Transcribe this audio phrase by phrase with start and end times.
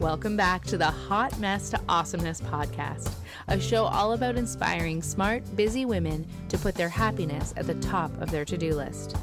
[0.00, 3.12] Welcome back to the Hot Mess to Awesomeness podcast,
[3.48, 8.12] a show all about inspiring smart, busy women to put their happiness at the top
[8.22, 9.16] of their to do list.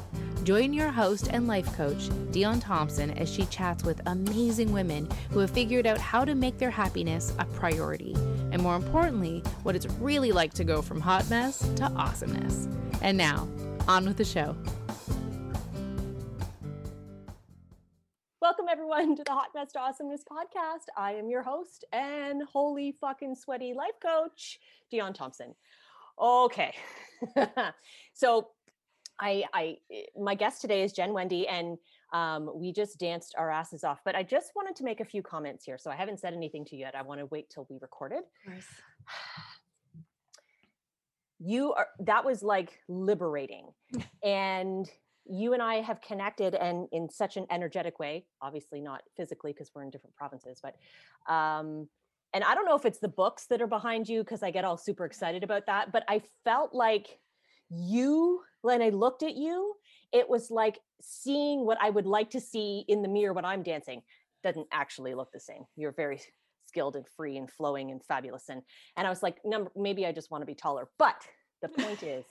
[0.44, 5.38] Join your host and life coach, Dion Thompson, as she chats with amazing women who
[5.38, 8.12] have figured out how to make their happiness a priority,
[8.52, 12.68] and more importantly, what it's really like to go from hot mess to awesomeness.
[13.00, 13.48] And now,
[13.88, 14.54] on with the show.
[18.96, 20.86] Everyone to the Hot Mess to Awesomeness podcast.
[20.96, 24.58] I am your host and holy fucking sweaty life coach,
[24.90, 25.54] Dion Thompson.
[26.18, 26.74] Okay.
[28.14, 28.48] so
[29.20, 29.76] I I
[30.18, 31.76] my guest today is Jen Wende and
[32.14, 34.00] um, we just danced our asses off.
[34.02, 35.76] But I just wanted to make a few comments here.
[35.76, 36.94] So I haven't said anything to you yet.
[36.94, 38.22] I want to wait till we recorded.
[41.38, 43.68] You are that was like liberating.
[44.24, 44.88] and
[45.28, 49.70] you and I have connected and in such an energetic way, obviously not physically because
[49.74, 50.76] we're in different provinces, but
[51.32, 51.88] um
[52.32, 54.64] and I don't know if it's the books that are behind you because I get
[54.64, 57.18] all super excited about that, but I felt like
[57.70, 59.74] you when I looked at you,
[60.12, 63.62] it was like seeing what I would like to see in the mirror when I'm
[63.62, 64.02] dancing.
[64.42, 65.64] Doesn't actually look the same.
[65.76, 66.20] You're very
[66.66, 68.62] skilled and free and flowing and fabulous and
[68.96, 70.88] and I was like, number maybe I just want to be taller.
[70.98, 71.22] But
[71.62, 72.24] the point is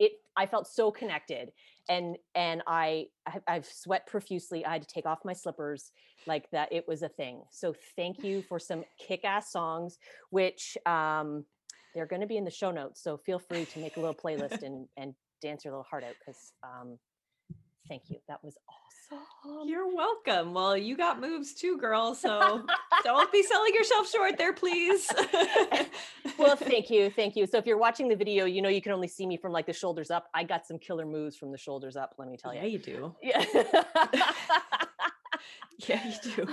[0.00, 1.52] it i felt so connected
[1.88, 3.06] and and i
[3.46, 5.92] i've sweat profusely i had to take off my slippers
[6.26, 7.42] like that it was a thing.
[7.50, 9.98] So thank you for some kick-ass songs
[10.30, 11.44] which um
[11.94, 14.14] they're going to be in the show notes so feel free to make a little
[14.14, 16.98] playlist and and dance your little heart out because um
[17.90, 18.90] thank you that was awesome
[19.64, 20.54] you're welcome.
[20.54, 22.14] Well, you got moves too, girl.
[22.14, 22.64] So
[23.02, 25.10] don't be selling yourself short there, please.
[26.38, 27.10] well, thank you.
[27.10, 27.46] Thank you.
[27.46, 29.66] So if you're watching the video, you know you can only see me from like
[29.66, 30.28] the shoulders up.
[30.34, 32.60] I got some killer moves from the shoulders up, let me tell you.
[32.60, 33.14] Yeah, you do.
[33.22, 33.44] Yeah.
[35.88, 36.48] yeah, you do.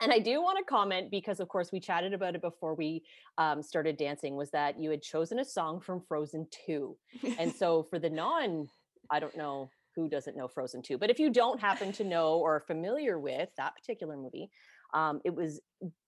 [0.00, 3.02] And I do want to comment because, of course, we chatted about it before we
[3.36, 4.36] um, started dancing.
[4.36, 6.96] Was that you had chosen a song from Frozen 2.
[7.38, 8.68] And so, for the non,
[9.10, 10.98] I don't know, who doesn't know Frozen 2?
[10.98, 14.50] But if you don't happen to know or are familiar with that particular movie,
[14.94, 15.60] um, it was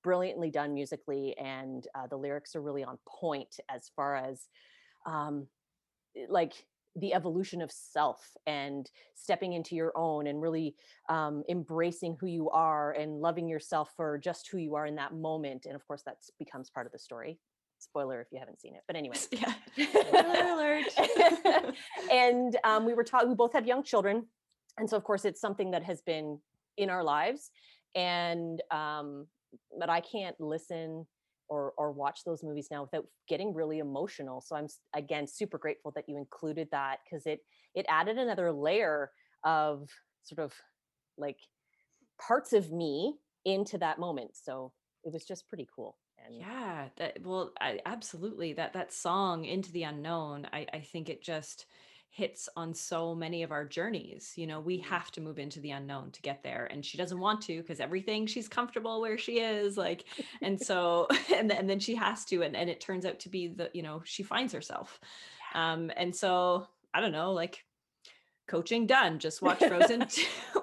[0.03, 4.49] brilliantly done musically, and uh, the lyrics are really on point as far as
[5.07, 5.47] um,
[6.29, 6.55] like
[6.97, 10.75] the evolution of self and stepping into your own and really
[11.09, 15.15] um, embracing who you are and loving yourself for just who you are in that
[15.15, 15.67] moment.
[15.67, 17.39] And of course, that becomes part of the story
[17.83, 19.17] spoiler if you haven't seen it but anyway.
[19.33, 19.53] Yeah.
[20.09, 20.85] Spoiler alert.
[22.13, 24.27] And um, we were taught we both have young children
[24.79, 26.39] and so of course it's something that has been
[26.77, 27.51] in our lives
[27.95, 29.27] and um,
[29.79, 31.07] but i can't listen
[31.49, 35.93] or or watch those movies now without getting really emotional so i'm again super grateful
[35.95, 37.41] that you included that because it
[37.75, 39.11] it added another layer
[39.45, 39.89] of
[40.23, 40.53] sort of
[41.19, 41.39] like
[42.21, 44.73] parts of me into that moment so
[45.05, 49.73] it was just pretty cool and yeah that well I, absolutely that that song into
[49.73, 51.67] the unknown i i think it just
[52.13, 54.91] hits on so many of our journeys you know we mm-hmm.
[54.91, 57.79] have to move into the unknown to get there and she doesn't want to because
[57.79, 60.05] everything she's comfortable where she is like
[60.43, 63.47] and so and, and then she has to and, and it turns out to be
[63.49, 65.01] the you know she finds herself
[65.55, 67.65] um and so i don't know like
[68.51, 69.19] coaching done.
[69.19, 70.27] Just watch Frozen two,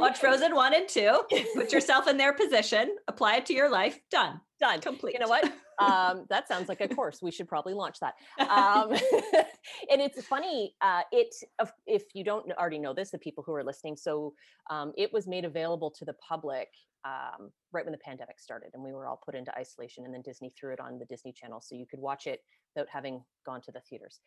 [0.00, 1.22] watch Frozen one and two.
[1.54, 2.96] Put yourself in their position.
[3.08, 3.98] Apply it to your life.
[4.10, 4.40] Done.
[4.60, 4.80] Done.
[4.80, 5.14] Complete.
[5.14, 5.52] You know what?
[5.78, 7.20] Um, that sounds like a course.
[7.20, 8.14] We should probably launch that.
[8.40, 8.92] Um,
[9.90, 10.74] and it's funny.
[10.80, 11.34] Uh, it
[11.86, 13.96] if you don't already know this, the people who are listening.
[13.96, 14.32] So
[14.70, 16.68] um, it was made available to the public
[17.04, 20.06] um, right when the pandemic started, and we were all put into isolation.
[20.06, 22.40] And then Disney threw it on the Disney Channel, so you could watch it
[22.74, 24.20] without having gone to the theaters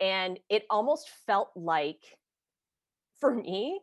[0.00, 2.18] and it almost felt like
[3.20, 3.80] for me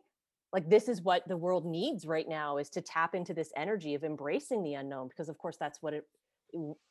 [0.52, 3.94] like this is what the world needs right now is to tap into this energy
[3.94, 6.04] of embracing the unknown because of course that's what it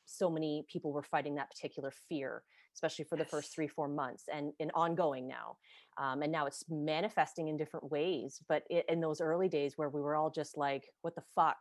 [0.05, 2.43] so many people were fighting that particular fear
[2.73, 5.57] especially for the first three four months and, and ongoing now.
[5.97, 9.89] Um, and now it's manifesting in different ways but it, in those early days where
[9.89, 11.57] we were all just like what the fuck?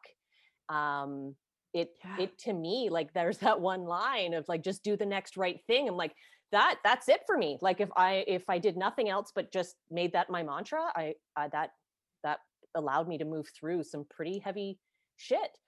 [0.69, 1.35] Um,
[1.75, 2.25] it yeah.
[2.25, 5.61] it to me like there's that one line of like just do the next right
[5.67, 5.89] thing.
[5.89, 6.15] I'm like
[6.53, 7.59] that that's it for me.
[7.61, 11.15] Like if i if i did nothing else but just made that my mantra i,
[11.37, 11.71] I that
[12.23, 12.39] that
[12.75, 14.79] allowed me to move through some pretty heavy
[15.17, 15.59] shit.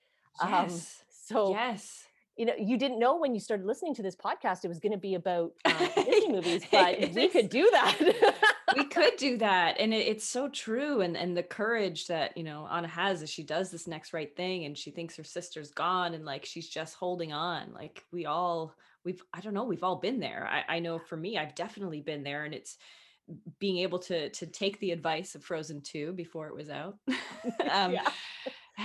[0.41, 0.73] Um, yes.
[0.73, 2.05] Um, so yes.
[2.37, 4.93] you know you didn't know when you started listening to this podcast it was going
[4.93, 7.97] to be about uh, Disney movies but we could do that.
[8.77, 12.45] We could do that and it, it's so true and and the courage that you
[12.45, 15.71] know anna has as she does this next right thing and she thinks her sister's
[15.71, 18.75] gone and like she's just holding on like we all
[19.05, 22.01] we've i don't know we've all been there I, I know for me i've definitely
[22.01, 22.77] been there and it's
[23.59, 26.97] being able to to take the advice of frozen 2 before it was out
[27.71, 27.97] um,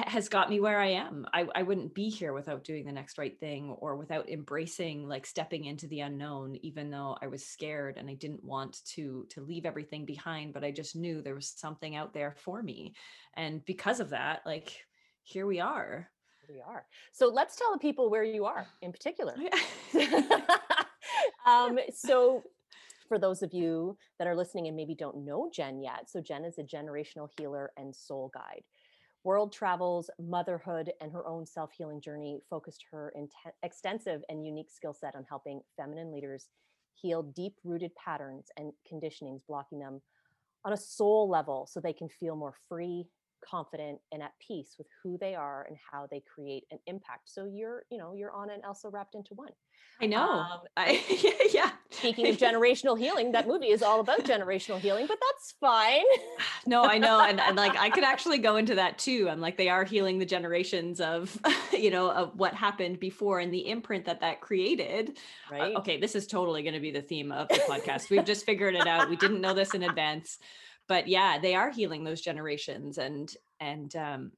[0.03, 1.25] has got me where I am.
[1.33, 5.25] I, I wouldn't be here without doing the next right thing or without embracing like
[5.25, 9.41] stepping into the unknown, even though I was scared and I didn't want to to
[9.41, 12.95] leave everything behind, but I just knew there was something out there for me.
[13.35, 14.75] And because of that, like
[15.23, 16.09] here we are.
[16.49, 16.85] We are.
[17.11, 19.35] So let's tell the people where you are in particular.
[21.45, 22.43] um, so
[23.07, 26.45] for those of you that are listening and maybe don't know Jen yet, so Jen
[26.45, 28.63] is a generational healer and soul guide.
[29.23, 33.33] World travels, motherhood, and her own self healing journey focused her int-
[33.63, 36.49] extensive and unique skill set on helping feminine leaders
[36.93, 40.01] heal deep rooted patterns and conditionings blocking them
[40.63, 43.05] on a soul level so they can feel more free,
[43.47, 47.29] confident and at peace with who they are and how they create an impact.
[47.29, 49.51] So you're, you know, you're Anna and Elsa wrapped into one.
[50.01, 50.29] I know.
[50.29, 51.01] Um, I,
[51.53, 51.71] yeah.
[51.89, 56.03] Speaking of generational healing, that movie is all about generational healing, but that's fine.
[56.65, 57.21] no, I know.
[57.21, 59.29] And, and like, I could actually go into that too.
[59.29, 61.39] I'm like, they are healing the generations of,
[61.71, 65.17] you know, of what happened before and the imprint that that created.
[65.49, 65.75] Uh, right.
[65.75, 65.97] Uh, okay.
[65.97, 68.09] This is totally going to be the theme of the podcast.
[68.09, 69.09] We've just figured it out.
[69.09, 70.39] We didn't know this in advance
[70.87, 74.31] but yeah they are healing those generations and and um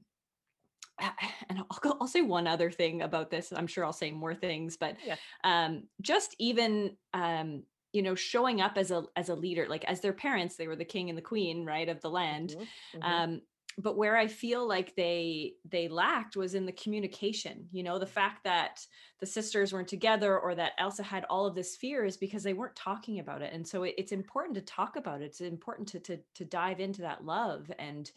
[1.50, 3.54] and I'll go, I'll say one other thing about this.
[3.56, 5.16] I'm sure I'll say more things, but yeah.
[5.44, 7.64] um, just even um,
[7.94, 10.76] you know showing up as a as a leader, like as their parents, they were
[10.76, 12.50] the king and the queen, right, of the land.
[12.50, 12.98] Mm-hmm.
[13.00, 13.04] Mm-hmm.
[13.04, 13.42] Um,
[13.77, 18.06] but where i feel like they they lacked was in the communication you know the
[18.06, 18.85] fact that
[19.19, 22.53] the sisters weren't together or that elsa had all of this fear is because they
[22.53, 23.53] weren't talking about it.
[23.53, 25.25] And so it, it's important to talk about it.
[25.25, 28.09] It's important to, to to dive into that love and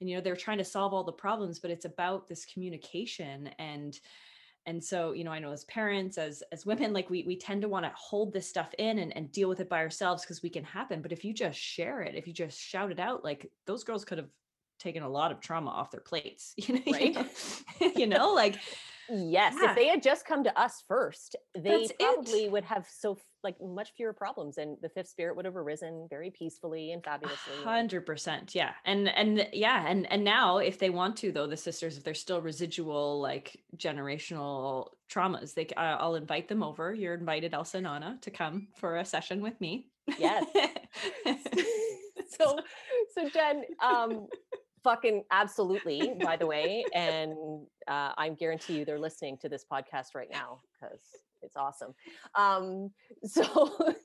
[0.00, 3.50] and you know they're trying to solve all the problems but it's about this communication.
[3.58, 3.98] And
[4.66, 7.62] and so you know i know as parents as as women like we we tend
[7.62, 10.42] to want to hold this stuff in and, and deal with it by ourselves because
[10.42, 11.02] we can happen.
[11.02, 14.04] But if you just share it if you just shout it out like those girls
[14.04, 14.30] could have
[14.78, 17.16] taken a lot of trauma off their plates you know right?
[17.96, 18.32] you, know?
[18.32, 18.56] like
[19.08, 19.70] yes yeah.
[19.70, 22.52] if they had just come to us first they That's probably it.
[22.52, 26.30] would have so like much fewer problems and the fifth spirit would have arisen very
[26.30, 31.30] peacefully and fabulously 100% yeah and and yeah and and now if they want to
[31.30, 36.62] though the sisters if there's still residual like generational traumas they uh, i'll invite them
[36.62, 39.86] over you're invited elsa and anna to come for a session with me
[40.18, 40.44] yes
[42.36, 42.58] so
[43.14, 44.26] so jen um
[44.86, 46.84] fucking absolutely, by the way.
[46.94, 47.34] And
[47.88, 51.00] uh, I guarantee you they're listening to this podcast right now because
[51.42, 51.92] it's awesome.
[52.36, 52.90] Um,
[53.24, 53.96] so,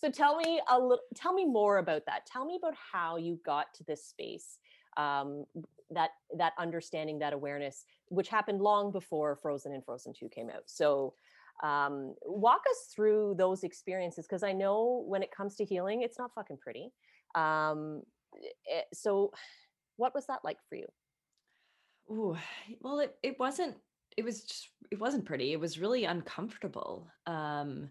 [0.00, 2.24] so tell me a little, tell me more about that.
[2.26, 4.58] Tell me about how you got to this space,
[4.96, 5.44] um,
[5.90, 10.62] that that understanding, that awareness, which happened long before Frozen and Frozen Two came out.
[10.66, 11.14] So,
[11.64, 16.18] um, walk us through those experiences because I know when it comes to healing, it's
[16.18, 16.92] not fucking pretty.
[17.34, 18.02] Um,
[18.34, 19.32] it, eh, so
[20.02, 20.86] what was that like for you?
[22.10, 22.36] Oh,
[22.80, 23.76] well, it, it wasn't,
[24.16, 25.52] it was just, it wasn't pretty.
[25.52, 27.06] It was really uncomfortable.
[27.24, 27.88] Um,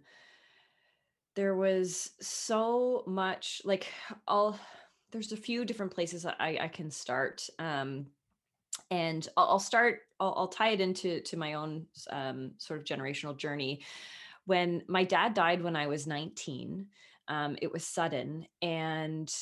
[1.38, 3.88] there was so much like
[4.28, 4.60] all,
[5.14, 7.48] there's a few different places I, I can start.
[7.58, 8.08] Um,
[8.90, 12.86] and I'll, I'll start, I'll, I'll, tie it into to my own um, sort of
[12.86, 13.86] generational journey.
[14.46, 16.88] When my dad died when I was 19,
[17.30, 19.34] um, it was sudden and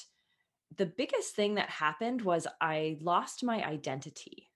[0.78, 4.50] the biggest thing that happened was I lost my identity.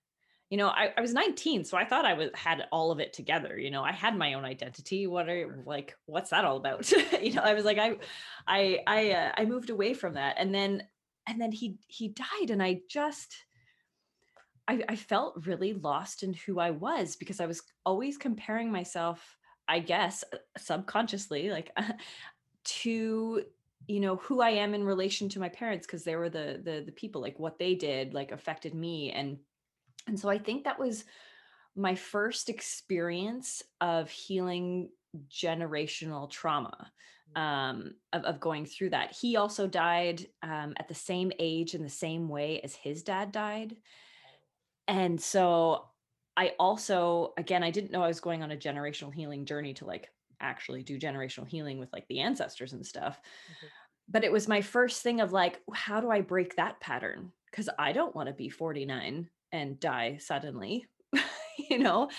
[0.50, 3.12] You know, I, I was 19, so I thought I was had all of it
[3.12, 3.58] together.
[3.58, 5.08] You know, I had my own identity.
[5.08, 6.92] What are like, what's that all about?
[7.22, 7.98] you know, I was like, I,
[8.48, 10.84] I, I, uh, I moved away from that, and then,
[11.28, 13.36] and then he he died, and I just,
[14.68, 19.38] I, I felt really lost in who I was because I was always comparing myself,
[19.68, 21.76] I guess, uh, subconsciously, like,
[22.64, 23.44] to
[23.88, 26.84] you know who i am in relation to my parents because they were the the
[26.86, 29.38] the people like what they did like affected me and
[30.08, 31.04] and so i think that was
[31.76, 34.90] my first experience of healing
[35.30, 36.92] generational trauma
[37.36, 37.42] mm.
[37.42, 41.84] um, of, of going through that he also died um, at the same age in
[41.84, 43.76] the same way as his dad died
[44.88, 45.86] and so
[46.38, 49.86] i also again i didn't know i was going on a generational healing journey to
[49.86, 50.10] like
[50.44, 53.20] actually do generational healing with like the ancestors and stuff.
[53.20, 53.68] Mm-hmm.
[54.10, 57.32] But it was my first thing of like, how do I break that pattern?
[57.50, 60.86] Because I don't want to be 49 and die suddenly.
[61.70, 62.10] you know,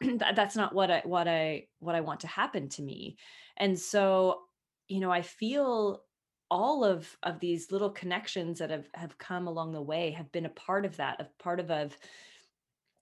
[0.00, 3.16] that, that's not what I what I what I want to happen to me.
[3.56, 4.40] And so,
[4.88, 6.02] you know, I feel
[6.50, 10.46] all of of these little connections that have have come along the way have been
[10.46, 11.96] a part of that, of part of of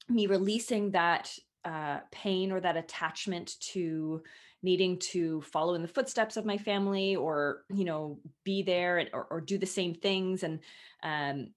[0.09, 4.23] me releasing that uh, pain or that attachment to
[4.63, 9.11] needing to follow in the footsteps of my family or you know be there and,
[9.13, 10.61] or, or do the same things and
[11.03, 11.49] um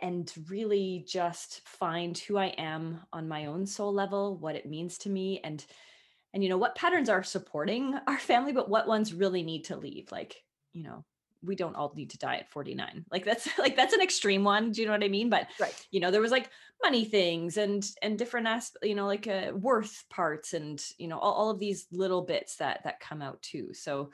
[0.00, 4.96] and really just find who I am on my own soul level, what it means
[4.98, 5.64] to me and
[6.32, 9.76] and you know what patterns are supporting our family but what ones really need to
[9.76, 11.04] leave like, you know,
[11.42, 14.72] we don't all need to die at 49 like that's like that's an extreme one
[14.72, 15.30] do you know what i mean?
[15.30, 15.74] But right.
[15.90, 16.50] you know there was like
[16.82, 21.18] money things and and different aspects you know like uh, worth parts and you know
[21.18, 23.74] all, all of these little bits that that come out too.
[23.74, 24.10] So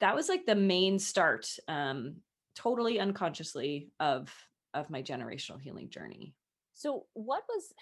[0.00, 2.16] that was like the main start um
[2.54, 4.32] totally unconsciously of
[4.74, 6.34] of my generational healing journey.
[6.74, 7.72] So what was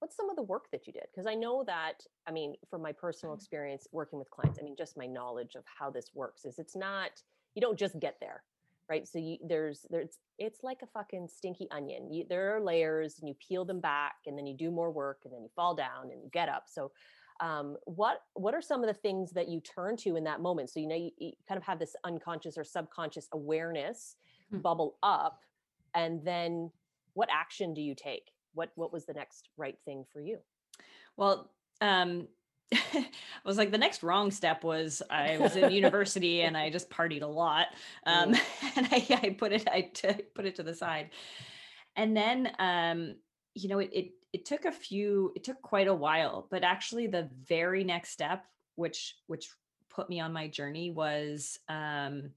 [0.00, 1.06] what's some of the work that you did?
[1.12, 3.40] Because i know that i mean from my personal mm-hmm.
[3.40, 6.76] experience working with clients i mean just my knowledge of how this works is it's
[6.76, 7.10] not
[7.54, 8.42] you don't just get there
[8.92, 9.08] right?
[9.08, 12.12] So you there's there's it's like a fucking stinky onion.
[12.12, 15.20] You, there are layers and you peel them back and then you do more work
[15.24, 16.64] and then you fall down and you get up.
[16.66, 16.92] So
[17.40, 20.68] um, what what are some of the things that you turn to in that moment?
[20.68, 24.16] So you know you, you kind of have this unconscious or subconscious awareness
[24.50, 24.58] hmm.
[24.58, 25.40] bubble up
[25.94, 26.70] and then
[27.14, 28.32] what action do you take?
[28.54, 30.38] What what was the next right thing for you?
[31.16, 32.28] Well um
[32.72, 33.06] I
[33.44, 37.22] was like the next wrong step was I was in university and I just partied
[37.22, 37.68] a lot,
[38.06, 38.34] um,
[38.76, 41.10] and I, I put it I t- put it to the side,
[41.96, 43.16] and then um,
[43.54, 47.06] you know it, it it took a few it took quite a while, but actually
[47.06, 48.44] the very next step,
[48.76, 49.50] which which
[49.90, 52.30] put me on my journey was, um,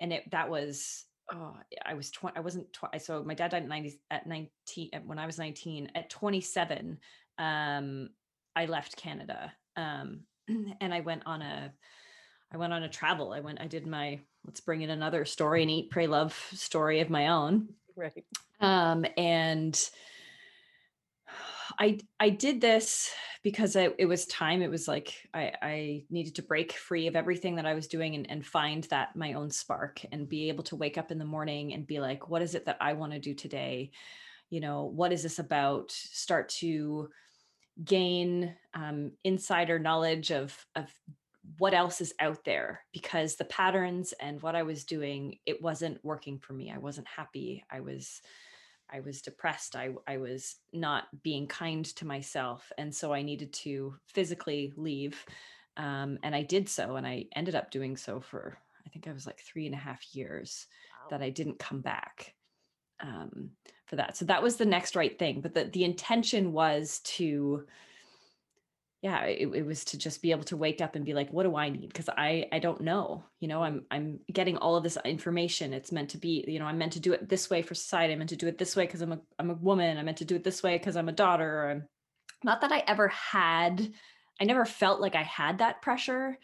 [0.00, 3.62] and it that was oh I was 20 I wasn't 20 so my dad died
[3.62, 6.98] at 90 at 19 when I was 19 at 27
[7.38, 8.10] um
[8.56, 9.52] I left Canada.
[9.76, 10.20] Um,
[10.80, 11.72] and I went on a
[12.52, 13.32] I went on a travel.
[13.32, 17.00] I went I did my let's bring in another story and eat pray love story
[17.00, 17.68] of my own.
[17.96, 18.24] Right.
[18.60, 19.78] Um and
[21.78, 23.10] I I did this
[23.42, 24.62] because I, it was time.
[24.62, 28.14] It was like I, I needed to break free of everything that I was doing
[28.14, 31.26] and, and find that my own spark and be able to wake up in the
[31.26, 33.90] morning and be like, what is it that I want to do today?
[34.48, 35.90] You know, what is this about?
[35.90, 37.10] Start to
[37.82, 40.92] gain um, insider knowledge of of
[41.58, 46.04] what else is out there because the patterns and what I was doing it wasn't
[46.04, 46.72] working for me.
[46.72, 47.64] I wasn't happy.
[47.70, 48.22] I was
[48.90, 49.76] I was depressed.
[49.76, 55.24] I I was not being kind to myself, and so I needed to physically leave.
[55.76, 59.12] Um, and I did so, and I ended up doing so for I think I
[59.12, 61.08] was like three and a half years wow.
[61.10, 62.34] that I didn't come back
[63.00, 63.50] um,
[63.86, 64.16] for that.
[64.16, 65.40] So that was the next right thing.
[65.40, 67.66] But the, the intention was to,
[69.02, 71.42] yeah, it, it was to just be able to wake up and be like, what
[71.42, 71.88] do I need?
[71.88, 73.24] Because I I don't know.
[73.40, 75.74] You know, I'm I'm getting all of this information.
[75.74, 78.12] It's meant to be, you know, I'm meant to do it this way for society.
[78.12, 79.98] I'm meant to do it this way because I'm a I'm a woman.
[79.98, 81.68] I'm meant to do it this way because I'm a daughter.
[81.70, 81.88] I'm
[82.42, 83.92] not that I ever had,
[84.40, 86.38] I never felt like I had that pressure.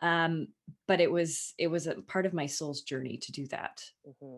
[0.00, 0.48] Um,
[0.86, 3.82] but it was it was a part of my soul's journey to do that.
[4.06, 4.36] Mm-hmm.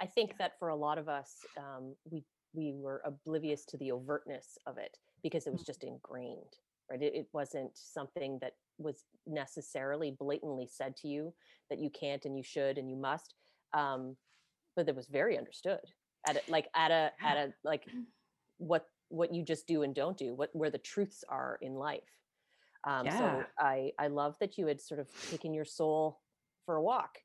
[0.00, 3.90] I think that for a lot of us, um, we we were oblivious to the
[3.90, 6.56] overtness of it because it was just ingrained,
[6.90, 7.00] right?
[7.00, 11.32] It, it wasn't something that was necessarily blatantly said to you
[11.68, 13.34] that you can't and you should and you must,
[13.72, 14.16] um,
[14.74, 15.80] but it was very understood
[16.26, 17.84] at a, like at a at a like
[18.58, 22.00] what what you just do and don't do, what where the truths are in life.
[22.84, 23.18] Um, yeah.
[23.18, 26.20] So I I love that you had sort of taken your soul
[26.64, 27.18] for a walk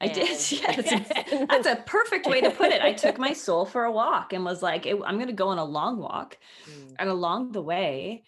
[0.00, 0.50] I did.
[0.50, 2.82] Yeah, that's a, that's a, perfect way to put it.
[2.82, 5.58] I took my soul for a walk and was like, I'm going to go on
[5.58, 6.38] a long walk.
[6.68, 6.94] Mm.
[6.98, 8.24] And along the way,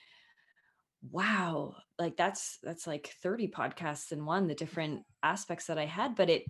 [1.10, 6.14] wow, like that's that's like 30 podcasts in one, the different aspects that I had,
[6.14, 6.44] but it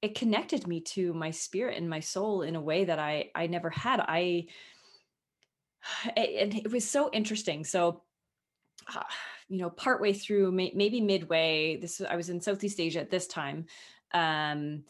[0.00, 3.46] it connected me to my spirit and my soul in a way that I I
[3.46, 4.00] never had.
[4.00, 4.46] I
[6.16, 7.64] and it was so interesting.
[7.64, 8.02] So
[8.94, 9.02] uh,
[9.50, 13.26] you know, partway through, may, maybe midway, this I was in Southeast Asia at this
[13.26, 13.64] time
[14.12, 14.84] um,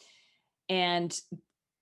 [0.69, 1.21] and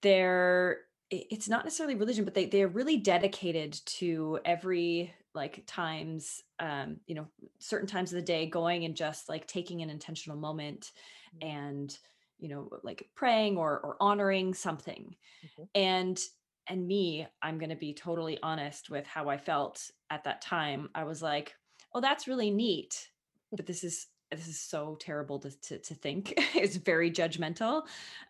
[0.03, 0.79] they're
[1.11, 7.15] it's not necessarily religion but they they're really dedicated to every like times um you
[7.15, 7.27] know
[7.59, 10.91] certain times of the day going and just like taking an intentional moment
[11.37, 11.49] mm-hmm.
[11.49, 11.99] and
[12.39, 15.15] you know like praying or or honoring something
[15.45, 15.65] mm-hmm.
[15.75, 16.21] and
[16.69, 20.89] and me i'm going to be totally honest with how i felt at that time
[20.95, 21.55] i was like
[21.95, 23.11] oh that's really neat
[23.53, 26.35] but this is this is so terrible to, to, to think.
[26.55, 27.83] It's very judgmental.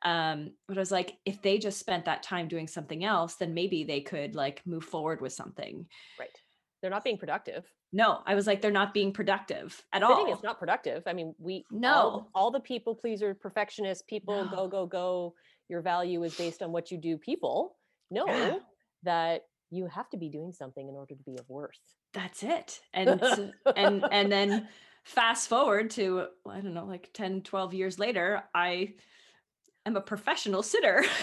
[0.02, 3.54] Um but i was like if they just spent that time doing something else then
[3.54, 5.86] maybe they could like move forward with something.
[6.18, 6.28] Right.
[6.80, 7.64] They're not being productive.
[7.92, 10.32] No i was like they're not being productive at Sitting all.
[10.32, 11.02] it's not productive.
[11.06, 11.94] I mean we no.
[11.94, 14.50] all, all the people pleaser perfectionist people no.
[14.50, 15.34] go go go
[15.68, 17.76] your value is based on what you do people
[18.10, 18.58] know yeah.
[19.02, 21.78] that you have to be doing something in order to be of worth.
[22.12, 22.80] That's it.
[22.94, 23.20] And
[23.76, 24.68] and and then
[25.06, 28.92] fast forward to i don't know like 10 12 years later i
[29.86, 31.04] am a professional sitter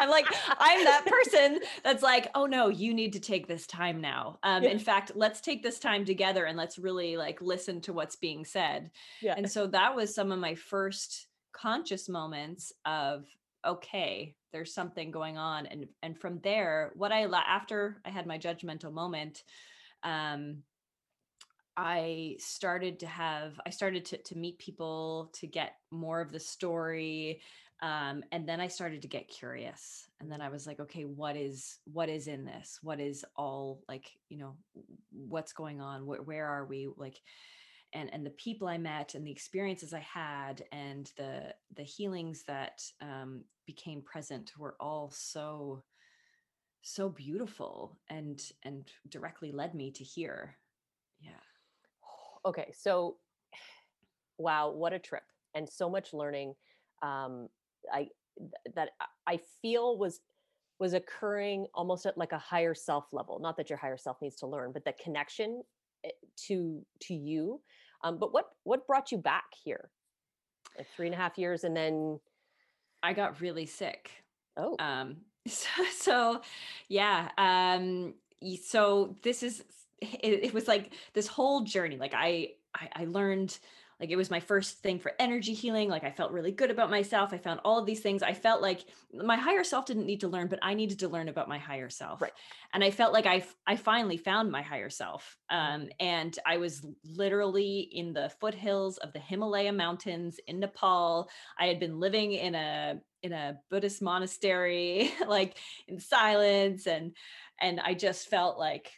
[0.00, 0.26] I'm like,
[0.58, 4.38] I'm that person that's like, oh no, you need to take this time now.
[4.42, 4.70] Um, Yeah.
[4.70, 8.44] In fact, let's take this time together and let's really like listen to what's being
[8.44, 8.90] said.
[9.22, 9.34] Yeah.
[9.34, 13.24] And so that was some of my first conscious moments of,
[13.64, 15.66] okay, there's something going on.
[15.66, 19.42] And and from there, what I after I had my judgmental moment,
[20.02, 20.62] um,
[21.76, 26.40] I started to have I started to to meet people to get more of the
[26.40, 27.40] story
[27.82, 31.36] um and then I started to get curious and then I was like okay what
[31.36, 32.78] is what is in this?
[32.82, 34.56] What is all like you know
[35.10, 36.06] what's going on?
[36.06, 36.88] Where, where are we?
[36.96, 37.20] Like
[37.92, 42.44] and and the people I met and the experiences I had and the the healings
[42.46, 45.82] that um became present were all so
[46.82, 50.56] so beautiful and and directly led me to here
[51.20, 51.30] yeah
[52.44, 53.16] okay so
[54.38, 55.22] wow what a trip
[55.54, 56.54] and so much learning
[57.02, 57.48] um
[57.92, 58.08] i
[58.74, 58.90] that
[59.26, 60.20] I- feel was
[60.80, 64.36] was occurring almost at like a higher self level not that your higher self needs
[64.36, 65.62] to learn but the connection
[66.04, 66.10] eh,
[66.46, 67.60] to to you
[68.02, 69.90] um but what what brought you back here
[70.76, 72.18] like three and a half years and then
[73.04, 74.10] I got really sick.
[74.56, 76.40] oh Um, so, so
[76.88, 77.28] yeah.
[77.36, 78.14] Um,
[78.62, 79.62] so this is,
[80.22, 81.96] it, it was like this whole journey.
[81.96, 83.58] Like I, I, I learned
[84.00, 85.88] like it was my first thing for energy healing.
[85.88, 87.32] Like I felt really good about myself.
[87.32, 88.22] I found all of these things.
[88.22, 91.28] I felt like my higher self didn't need to learn, but I needed to learn
[91.28, 92.20] about my higher self.
[92.20, 92.32] Right.
[92.72, 95.36] And I felt like i i finally found my higher self.
[95.48, 101.30] Um, and I was literally in the foothills of the Himalaya mountains in Nepal.
[101.58, 105.56] I had been living in a in a Buddhist monastery, like
[105.88, 107.16] in silence, and
[107.60, 108.90] and I just felt like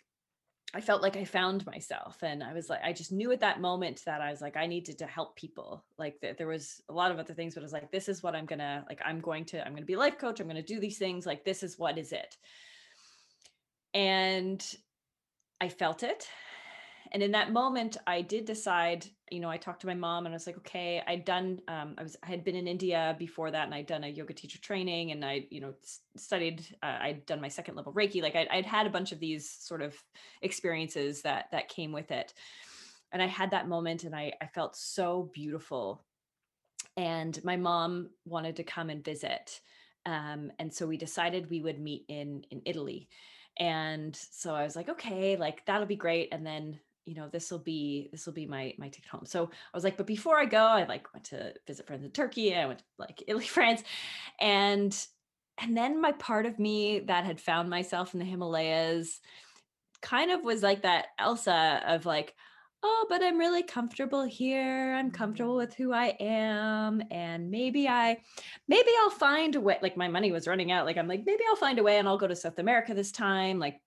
[0.76, 3.62] I felt like I found myself, and I was like, I just knew at that
[3.62, 5.82] moment that I was like, I needed to help people.
[5.96, 8.22] Like that, there was a lot of other things, but I was like, this is
[8.22, 9.00] what I'm gonna like.
[9.02, 10.38] I'm going to I'm gonna be a life coach.
[10.38, 11.24] I'm gonna do these things.
[11.24, 12.36] Like this is what is it.
[13.94, 14.62] And
[15.62, 16.28] I felt it.
[17.12, 20.34] And in that moment, I did decide, you know, I talked to my mom and
[20.34, 23.50] I was like, okay, I'd done, um, I was, I had been in India before
[23.50, 25.74] that and I'd done a yoga teacher training and I, you know,
[26.16, 28.22] studied, uh, I'd done my second level Reiki.
[28.22, 29.94] Like I'd, I'd had a bunch of these sort of
[30.42, 32.34] experiences that, that came with it.
[33.12, 36.04] And I had that moment and I, I felt so beautiful.
[36.96, 39.60] And my mom wanted to come and visit.
[40.06, 43.08] Um, and so we decided we would meet in, in Italy
[43.58, 47.50] and so i was like okay like that'll be great and then you know this
[47.50, 49.24] will be this will be my my ticket home.
[49.24, 52.10] So i was like but before i go i like went to visit friends in
[52.10, 53.82] turkey i went to like italy france
[54.40, 55.06] and
[55.58, 59.20] and then my part of me that had found myself in the himalayas
[60.02, 62.34] kind of was like that elsa of like
[62.82, 64.94] oh but i'm really comfortable here.
[64.94, 65.58] I'm comfortable mm-hmm.
[65.58, 68.18] with who i am and maybe i
[68.68, 71.42] maybe i'll find a way like my money was running out like i'm like maybe
[71.48, 73.80] i'll find a way and i'll go to south america this time like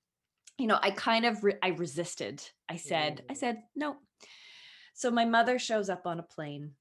[0.59, 3.37] you know i kind of re- i resisted i said i Mm.
[3.37, 3.95] said no
[4.93, 6.71] so my mother shows up on a plane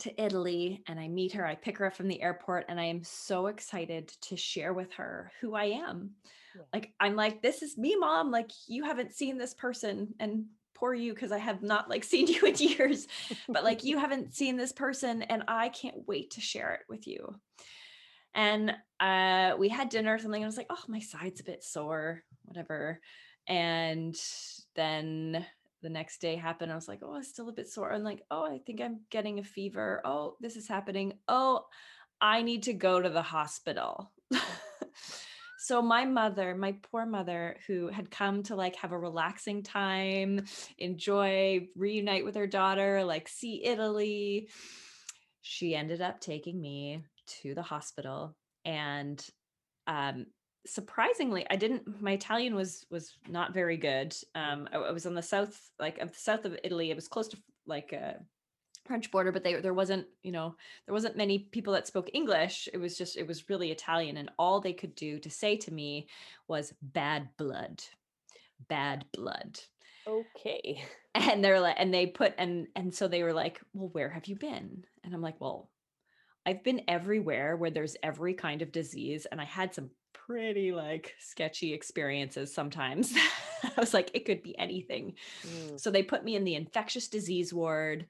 [0.00, 2.84] to italy and i meet her i pick her up from the airport and i
[2.84, 6.10] am so excited to share with her who i am
[6.54, 6.62] Yeah.
[6.72, 10.94] like i'm like this is me mom like you haven't seen this person and poor
[10.94, 13.06] you because i have not like seen you in years
[13.48, 17.06] but like you haven't seen this person and i can't wait to share it with
[17.06, 17.34] you
[18.34, 21.44] and uh we had dinner or something and i was like oh my side's a
[21.44, 23.00] bit sore whatever
[23.46, 24.16] and
[24.76, 25.44] then
[25.82, 28.22] the next day happened i was like oh it's still a bit sore i'm like
[28.30, 31.64] oh i think i'm getting a fever oh this is happening oh
[32.20, 34.12] i need to go to the hospital.
[35.62, 40.46] So my mother my poor mother who had come to like have a relaxing time
[40.78, 44.48] enjoy reunite with her daughter like see italy
[45.42, 47.04] she ended up taking me
[47.42, 49.26] to the hospital and
[49.86, 50.26] um
[50.66, 55.14] surprisingly i didn't my italian was was not very good um i, I was on
[55.14, 58.16] the south like of the south of italy it was close to like a
[58.86, 60.54] french border but they, there wasn't you know
[60.86, 64.30] there wasn't many people that spoke english it was just it was really italian and
[64.38, 66.08] all they could do to say to me
[66.48, 67.82] was bad blood
[68.68, 69.58] bad blood.
[70.06, 70.82] Okay.
[71.12, 74.26] And they're like and they put and and so they were like well where have
[74.26, 74.84] you been?
[75.02, 75.68] And i'm like well
[76.46, 81.14] i've been everywhere where there's every kind of disease and i had some pretty like
[81.18, 83.14] sketchy experiences sometimes
[83.64, 85.14] i was like it could be anything
[85.46, 85.80] Mm.
[85.80, 88.06] so they put me in the infectious disease ward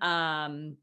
[0.00, 0.76] um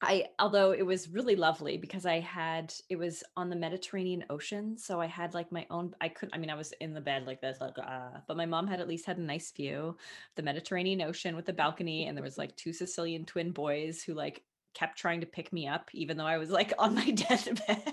[0.00, 4.78] I although it was really lovely because I had it was on the Mediterranean Ocean,
[4.78, 5.92] so I had like my own.
[6.00, 8.46] I couldn't, I mean, I was in the bed like this, like uh, but my
[8.46, 9.96] mom had at least had a nice view of
[10.36, 14.14] the Mediterranean Ocean with the balcony, and there was like two Sicilian twin boys who
[14.14, 14.44] like
[14.78, 17.82] kept trying to pick me up, even though I was like on my deathbed.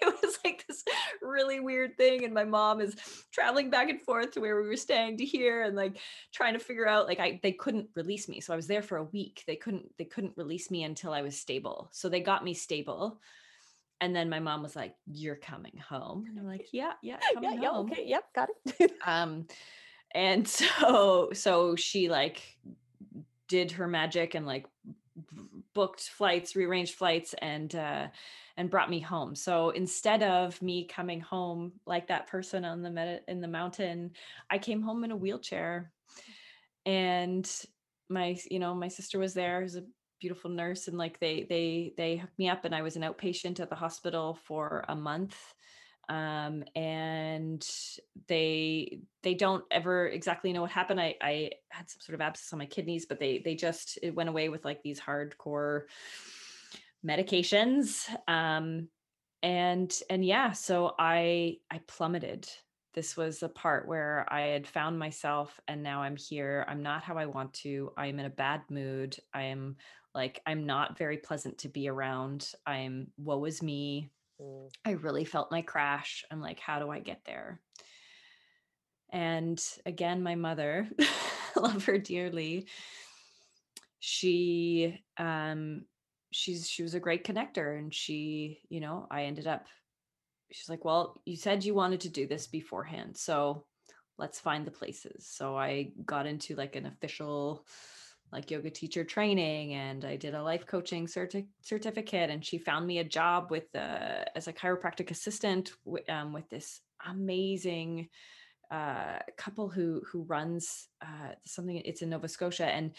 [0.00, 0.84] It was like this
[1.20, 2.24] really weird thing.
[2.24, 2.94] And my mom is
[3.32, 5.98] traveling back and forth to where we were staying to here and like
[6.32, 8.40] trying to figure out like I they couldn't release me.
[8.40, 9.42] So I was there for a week.
[9.46, 11.88] They couldn't they couldn't release me until I was stable.
[11.92, 13.20] So they got me stable.
[14.00, 16.26] And then my mom was like, You're coming home.
[16.28, 17.90] And I'm like, Yeah, yeah, yeah, coming yeah, home.
[17.90, 18.92] okay, yep, got it.
[19.04, 19.46] Um
[20.14, 22.40] and so so she like
[23.48, 24.66] did her magic and like
[25.74, 28.06] booked flights rearranged flights and uh
[28.58, 29.34] and brought me home.
[29.34, 34.12] So instead of me coming home like that person on the med- in the mountain
[34.50, 35.92] i came home in a wheelchair.
[36.84, 37.50] And
[38.08, 39.84] my you know my sister was there who's a
[40.20, 43.60] beautiful nurse and like they they they hooked me up and i was an outpatient
[43.60, 45.36] at the hospital for a month
[46.08, 47.66] um, and
[48.28, 51.00] they they don't ever exactly know what happened.
[51.00, 54.14] I I had some sort of abscess on my kidneys, but they they just it
[54.14, 55.82] went away with like these hardcore
[57.04, 58.08] medications.
[58.28, 58.88] Um,
[59.42, 62.48] and and yeah, so I I plummeted.
[62.94, 66.64] This was the part where I had found myself, and now I'm here.
[66.66, 67.92] I'm not how I want to.
[67.96, 69.18] I am in a bad mood.
[69.34, 69.76] I am
[70.14, 72.52] like I'm not very pleasant to be around.
[72.64, 76.24] I'm woe is me Mm, I really felt my crash.
[76.30, 77.60] I'm like, how do I get there?
[79.10, 80.88] And again, my mother,
[81.56, 82.66] love her dearly.
[83.98, 85.84] She um
[86.32, 89.66] she's she was a great connector and she, you know, I ended up
[90.52, 93.16] she's like, "Well, you said you wanted to do this beforehand.
[93.16, 93.66] So,
[94.18, 97.66] let's find the places." So I got into like an official
[98.32, 102.86] like yoga teacher training and I did a life coaching certi- certificate and she found
[102.86, 108.08] me a job with uh, as a chiropractic assistant w- um, with this amazing
[108.70, 112.92] uh, couple who who runs uh, something it's in Nova Scotia and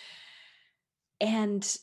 [1.19, 1.77] and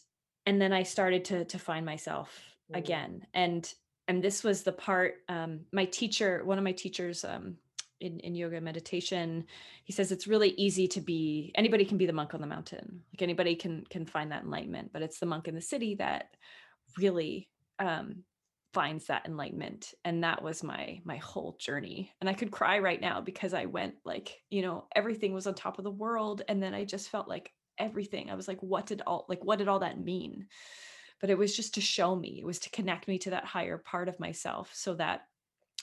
[0.46, 2.30] and then I started to to find myself
[2.72, 2.78] Mm.
[2.78, 3.74] again and
[4.08, 7.58] and this was the part um, my teacher one of my teachers um,
[8.04, 9.44] in, in yoga meditation
[9.84, 13.02] he says it's really easy to be anybody can be the monk on the mountain.
[13.12, 16.36] Like anybody can can find that enlightenment but it's the monk in the city that
[16.98, 18.24] really um
[18.74, 19.94] finds that enlightenment.
[20.04, 22.12] And that was my my whole journey.
[22.20, 25.54] And i could cry right now because i went like you know everything was on
[25.54, 26.42] top of the world.
[26.48, 28.30] And then i just felt like everything.
[28.30, 30.46] I was like what did all like what did all that mean?
[31.20, 33.78] But it was just to show me it was to connect me to that higher
[33.78, 35.22] part of myself so that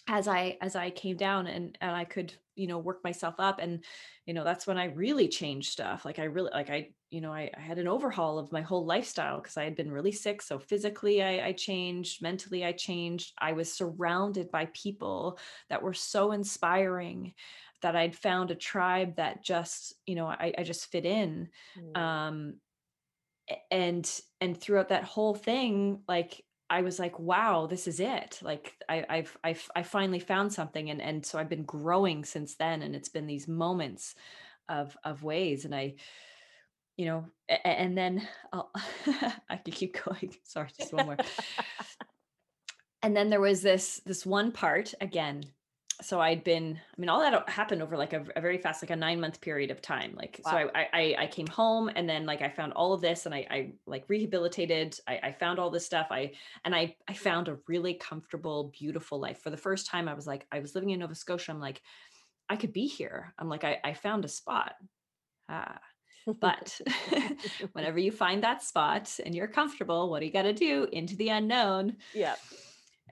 [0.08, 3.60] as i as i came down and and i could you know work myself up
[3.60, 3.84] and
[4.26, 7.32] you know that's when i really changed stuff like i really like i you know
[7.32, 10.42] i, I had an overhaul of my whole lifestyle because i had been really sick
[10.42, 15.94] so physically I, I changed mentally i changed i was surrounded by people that were
[15.94, 17.34] so inspiring
[17.82, 21.98] that i'd found a tribe that just you know i, I just fit in mm,
[21.98, 22.56] um
[23.70, 28.40] and and throughout that whole thing like i was like wow this is it.
[28.42, 32.56] Like I, i've i've i finally found something and and so i've been growing since
[32.56, 34.16] then and it's been these moments
[34.70, 35.96] of of ways and i
[36.98, 37.26] you know
[37.66, 38.72] and then I'll,
[39.50, 40.36] i could keep going.
[40.44, 41.18] Sorry just one more.
[43.04, 45.44] And then there was this this one part again
[46.02, 48.90] so i'd been i mean all that happened over like a, a very fast like
[48.90, 52.26] a nine month period of time like so I, I i came home and then
[52.26, 55.70] like i found all of this and i i like rehabilitated I, I found all
[55.70, 56.32] this stuff i
[56.66, 59.40] and i i found a really comfortable beautiful life.
[59.42, 61.82] For the first time i was like i was living in nova scotia i'm like
[62.50, 63.34] i could be here.
[63.38, 64.74] I'm like i, I found a spot.
[65.50, 65.80] Ah
[66.40, 66.80] but
[67.74, 70.88] whenever you find that spot and you're comfortable what do you got to do?
[70.92, 71.98] Into the unknown.
[72.14, 72.36] Yeah.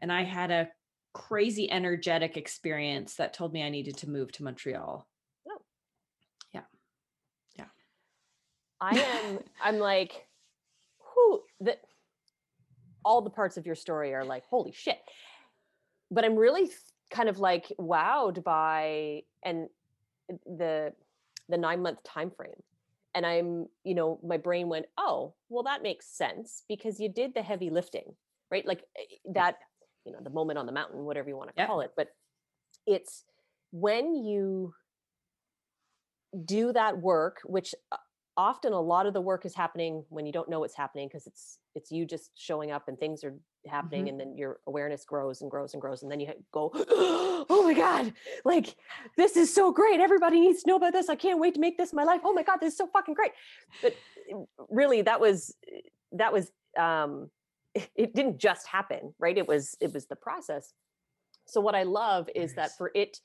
[0.02, 0.70] and I had a
[1.14, 5.08] crazy energetic experience that told me I needed to move to Montreal.
[5.50, 5.62] Oh.
[6.54, 6.62] Yeah.
[7.58, 7.66] Yeah.
[8.80, 10.28] I am I'm like
[11.00, 11.78] who the
[13.04, 15.00] all the parts of your story are like holy shit.
[16.12, 16.70] But I'm really
[17.12, 19.70] kind of like wowed by and
[20.46, 20.94] the
[21.48, 22.62] the 9 month time frame.
[23.16, 27.34] And I'm, you know, my brain went, "Oh, well that makes sense because you did
[27.34, 28.16] the heavy lifting."
[28.52, 28.66] Right?
[28.66, 29.58] Like eh, that,
[30.10, 31.68] you know, the moment on the mountain, whatever you want to Yep.
[31.68, 32.08] call it, but
[32.88, 33.24] it's
[33.72, 34.74] when you
[36.46, 37.98] do that work which uh,
[38.38, 41.26] often a lot of the work is happening when you don't know what's happening because
[41.28, 43.34] it's it's you just showing up and things are
[43.68, 44.10] happening Mhm.
[44.10, 47.74] and then your awareness grows and grows and grows and then you go oh my
[47.74, 48.14] god
[48.46, 48.76] like
[49.18, 51.78] this is so great everybody needs to know about this i can't wait to make
[51.78, 53.32] this my life oh my god this is so fucking great
[53.82, 53.94] but
[54.34, 54.38] uh,
[54.70, 55.56] really that was
[56.12, 57.30] that was um
[57.76, 60.74] it, didn't just happen right it was it was the process
[61.46, 63.20] so what i love is that for it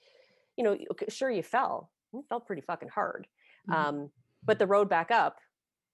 [0.56, 3.26] you know okay, sure you fell you fell pretty fucking hard
[3.68, 3.74] Mhm.
[3.74, 4.10] um
[4.44, 5.38] but the road back up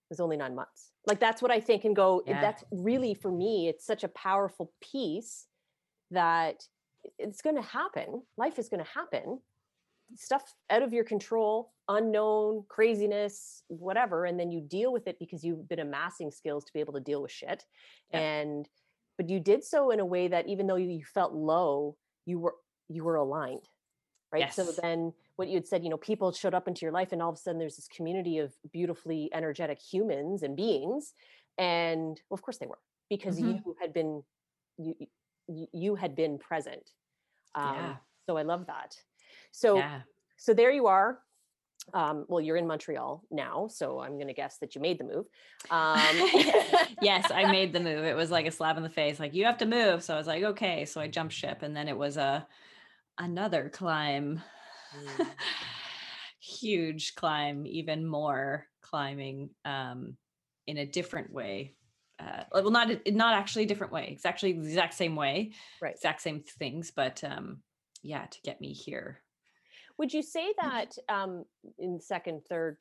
[0.09, 2.41] was only nine months like that's what i think and go Yeah.
[2.41, 5.47] that's really for me it's such a powerful piece
[6.11, 6.67] that
[7.17, 8.21] it's going to happen.
[8.37, 9.39] Life is going to happen.
[10.15, 14.25] Stuff out of your control, unknown, craziness, whatever.
[14.25, 16.99] And then you deal with it because you've been amassing skills to be able to
[16.99, 17.65] deal with shit.
[18.11, 18.19] Yeah.
[18.19, 18.69] And,
[19.17, 22.39] but you did so in a way that even though you you felt low, you
[22.39, 22.55] were,
[22.89, 23.67] you were aligned.
[24.31, 24.53] Right.
[24.53, 27.21] So then what you had said, you know, people showed up into your life and
[27.21, 31.13] all of a sudden there's this community of beautifully energetic humans and beings.
[31.57, 33.61] And well, of course they were because Mhm.
[33.65, 34.23] you had been,
[34.77, 34.95] you,
[35.47, 36.91] you, you had been present.
[37.55, 37.95] Um, Yeah.
[38.25, 38.95] So I love that.
[39.51, 40.01] So yeah.
[40.37, 41.19] so there you are.
[41.93, 45.03] Um, well, you're in Montreal now, so I'm going to guess that you made the
[45.03, 45.25] move.
[45.71, 46.15] Um,
[47.01, 48.05] yes, I made the move.
[48.05, 49.19] It was like a slap in the face.
[49.19, 50.03] Like you have to move.
[50.03, 50.85] So I was like, okay.
[50.85, 52.47] So I jumped ship, and then it was a
[53.17, 54.41] another climb,
[54.93, 55.27] Mm.
[56.39, 60.17] huge climb, even more climbing um,
[60.67, 61.75] in a different way.
[62.19, 64.09] Uh, well, not not actually a different way.
[64.13, 65.95] It's actually the exact same way, Right.
[65.95, 67.61] exact same things, but um,
[68.03, 69.21] yeah, to get me here.
[70.01, 71.45] Would you say that um,
[71.77, 72.77] in second, third,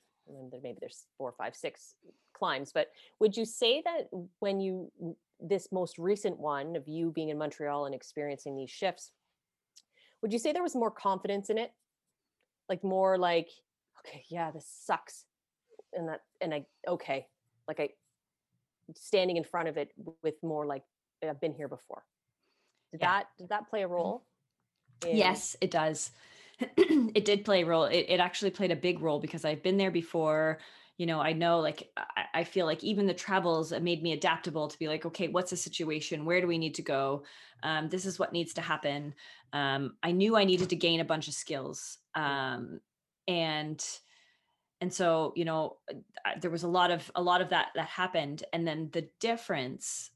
[0.62, 1.94] maybe there's four, five, six
[2.32, 2.86] climbs, but
[3.18, 4.90] would you say that when you
[5.38, 9.10] this most recent one of you being in Montreal and experiencing these shifts,
[10.22, 11.72] would you say there was more confidence in it?
[12.70, 13.50] Like more like,
[13.98, 15.26] okay, yeah, this sucks,
[15.92, 17.26] and that, and I okay,
[17.68, 17.90] like I
[18.96, 19.90] standing in front of it
[20.22, 20.84] with more like
[21.22, 22.02] I've been here before.
[22.92, 23.08] Did Yeah.
[23.08, 24.24] that did that play a role?
[25.06, 26.12] in- Yes, it does.
[26.76, 27.84] it did play a role.
[27.84, 30.58] It, it actually played a big role because I've been there before.
[30.98, 34.68] You know, I know like I, I feel like even the travels made me adaptable
[34.68, 36.24] to be like, okay, what's the situation?
[36.24, 37.24] Where do we need to go?
[37.62, 39.14] Um, this is what needs to happen.
[39.52, 41.98] Um, I knew I needed to gain a bunch of skills.
[42.14, 42.80] Um,
[43.26, 43.82] and
[44.80, 45.76] and so you know
[46.40, 50.10] there was a lot of a lot of that that happened and then the difference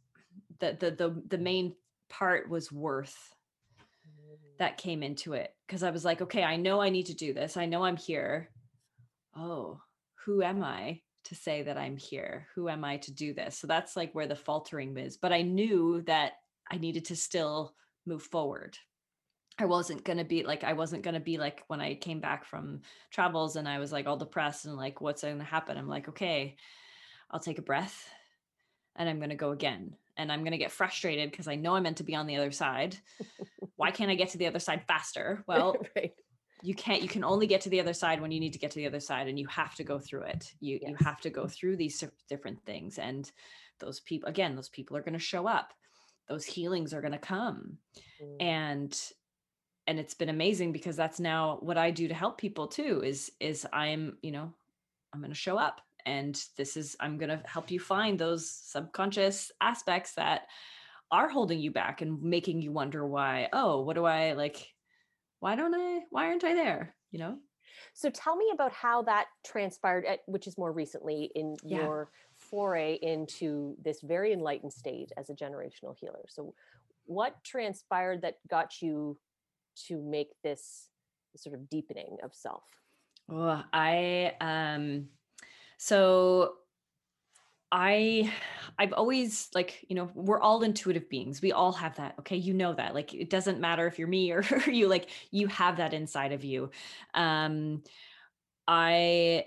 [0.60, 1.74] the the the, the main
[2.08, 3.33] part was worth Mm.
[4.58, 4.88] That mm-hmm.
[4.88, 7.56] came into it because I was like, okay, I know I need to do this.
[7.56, 8.50] I know I'm here.
[9.36, 9.80] Oh,
[10.24, 12.46] who am I to say that I'm here?
[12.54, 13.58] Who am I to do this?
[13.58, 15.16] So that's like where the faltering is.
[15.16, 16.34] But I knew that
[16.70, 17.74] I needed to still
[18.06, 18.76] move forward.
[19.58, 22.20] I wasn't going to be like, I wasn't going to be like when I came
[22.20, 25.78] back from travels and I was like all depressed and like, what's going to happen?
[25.78, 26.56] I'm like, okay,
[27.30, 28.08] I'll take a breath
[28.96, 29.94] and I'm going to go again.
[30.16, 32.36] And I'm going to get frustrated because I know I'm meant to be on the
[32.36, 32.96] other side.
[33.76, 35.42] Why can't I get to the other side faster?
[35.48, 36.12] Well, right.
[36.62, 38.70] you can't you can only get to the other side when you need to get
[38.70, 41.28] to the other side and you have to go through it you you have to
[41.28, 43.30] go through these different things and
[43.80, 45.74] those people again those people are going to show up
[46.28, 47.76] those healings are going to come
[48.22, 48.36] Mm.
[48.40, 49.00] and
[49.86, 53.30] and it's been amazing because that's now what i do to help people too is
[53.40, 54.50] is i'm you know
[55.12, 58.50] i'm going to show up and this is i'm going to help you find those
[58.50, 60.42] subconscious aspects that
[61.10, 64.66] are holding you back and making you wonder why oh what do i like
[65.40, 67.38] why don't i why aren't i there you know
[67.94, 71.78] So tell me about how that transpired, at, which is more recently in Yeah.
[71.78, 76.24] your foray into this very enlightened state as a generational healer.
[76.28, 76.54] So,
[77.06, 79.18] what transpired that got you
[79.86, 80.88] to make this
[81.36, 82.64] sort of deepening of self?
[83.28, 85.08] Oh, I um
[85.78, 86.54] so
[87.74, 88.32] I
[88.78, 91.42] I've always like, you know, we're all intuitive beings.
[91.42, 92.14] We all have that.
[92.20, 92.94] Okay, you know that.
[92.94, 96.44] Like it doesn't matter if you're me or you like you have that inside of
[96.44, 96.70] you.
[97.14, 97.82] Um
[98.68, 99.46] I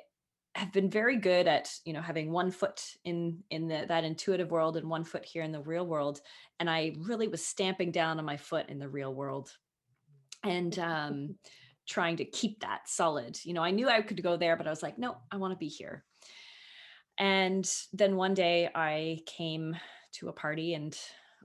[0.56, 4.52] have been very good at, you know, having one foot in in the, that intuitive
[4.52, 6.20] world and one foot here in the real world
[6.60, 9.52] and I really was stamping down on my foot in the real world.
[10.44, 11.36] And um
[11.88, 13.40] trying to keep that solid.
[13.46, 15.54] You know, I knew I could go there, but I was like, no, I want
[15.54, 16.04] to be here.
[17.18, 19.76] And then one day I came
[20.14, 20.98] to a party and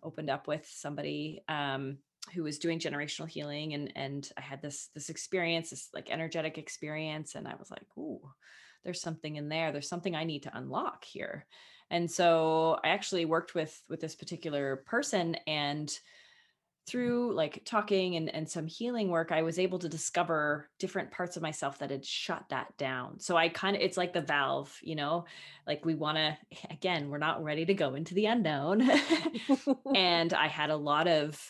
[0.02, 1.98] opened up with somebody um,
[2.35, 6.58] who was doing generational healing, and and I had this this experience, this like energetic
[6.58, 8.20] experience, and I was like, ooh,
[8.85, 9.72] there's something in there.
[9.72, 11.46] There's something I need to unlock here.
[11.90, 15.92] And so I actually worked with with this particular person and
[16.87, 21.37] through like talking and, and some healing work, I was able to discover different parts
[21.37, 23.21] of myself that had shut that down.
[23.21, 25.25] So I kind of, it's like the valve, you know,
[25.66, 26.37] like we want to,
[26.71, 28.83] again, we're not ready to go into the unknown.
[29.95, 31.40] and I had a lot of,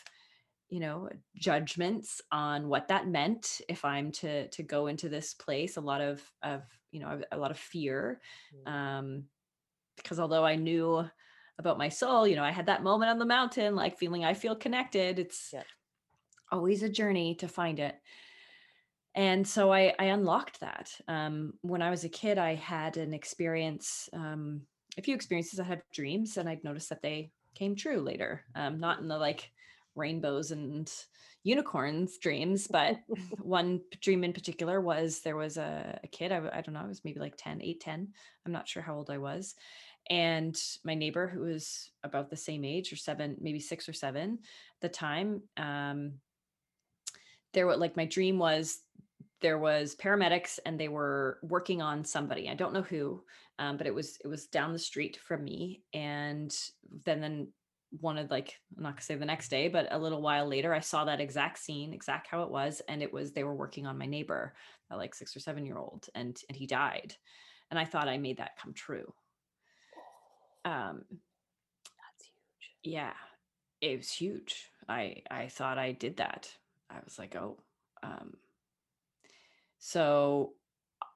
[0.69, 5.77] you know, judgments on what that meant if I'm to to go into this place.
[5.77, 8.21] A lot of of you know a lot of fear,
[8.67, 8.73] Mm.
[8.73, 9.25] um,
[9.97, 11.05] because although I knew
[11.59, 14.35] about my soul, you know, I had that moment on the mountain, like feeling I
[14.35, 15.19] feel connected.
[15.19, 15.63] It's Yeah.
[16.51, 17.97] always a journey to find it.
[19.15, 20.91] And so I, I unlocked that.
[21.07, 24.63] Um, when I was a kid, I had an experience, um,
[24.97, 25.61] a few experiences.
[25.61, 28.45] I had dreams, and I'd noticed that they came true later.
[28.55, 29.51] Um, not in the like
[29.95, 30.91] rainbows and
[31.43, 33.01] unicorns dreams, but
[33.43, 36.87] one dream in particular was there was a, a kid, I, I, don't know, I
[36.87, 38.09] was maybe like 10, 8, 10.
[38.47, 39.55] I'm not sure how old I was.
[40.11, 44.39] And my neighbor, who was about the same age or seven, maybe six or seven
[44.77, 46.15] at the time, um,
[47.53, 48.81] there were like my dream was
[49.41, 53.21] there was paramedics and they were working on somebody i don't know who
[53.59, 56.57] um, but it was it was down the street from me and
[57.05, 57.49] then then
[58.01, 60.81] wanted like i'm not gonna say the next day but a little while later i
[60.81, 63.99] saw that exact scene exact how it was and it was they were working on
[63.99, 64.55] my neighbor
[64.97, 67.15] like six or seven year old and and he died.
[67.71, 69.13] And i thought i made that come true
[70.65, 72.31] um that's
[72.81, 73.13] huge yeah
[73.81, 76.51] it was huge i i thought i did that
[76.91, 77.59] i was like oh
[78.03, 78.35] um
[79.79, 80.55] so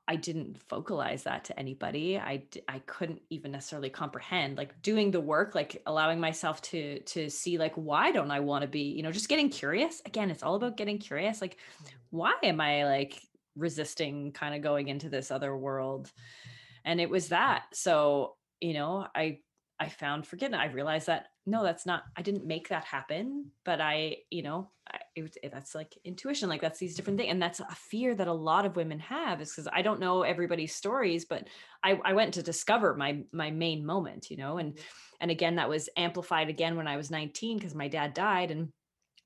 [0.09, 2.17] I didn't vocalize that to anybody.
[2.17, 7.29] I I couldn't even necessarily comprehend like doing the work, like allowing myself to to
[7.29, 10.01] see like why don't I want to be, you know, just getting curious.
[10.07, 11.41] Again, it's all about getting curious.
[11.41, 11.87] Like mm-hmm.
[12.11, 13.21] why am I like
[13.57, 16.13] resisting kind of going into this other world?
[16.85, 17.65] And it was that.
[17.73, 19.39] So, you know, I
[19.79, 20.61] I found forgiveness.
[20.63, 24.71] I realized that no, that's not, I didn't make that happen, but I, you know,
[24.91, 27.31] I, it, it, eh, that's like intuition, like that's these different things.
[27.31, 30.23] And that's a fear that a lot of women have is because I don't know
[30.23, 31.47] everybody's stories, but
[31.85, 34.77] I, I went to discover my, my main moment, you know, and,
[35.21, 38.51] and again, that was amplified again when I was 19 because my dad died.
[38.51, 38.73] And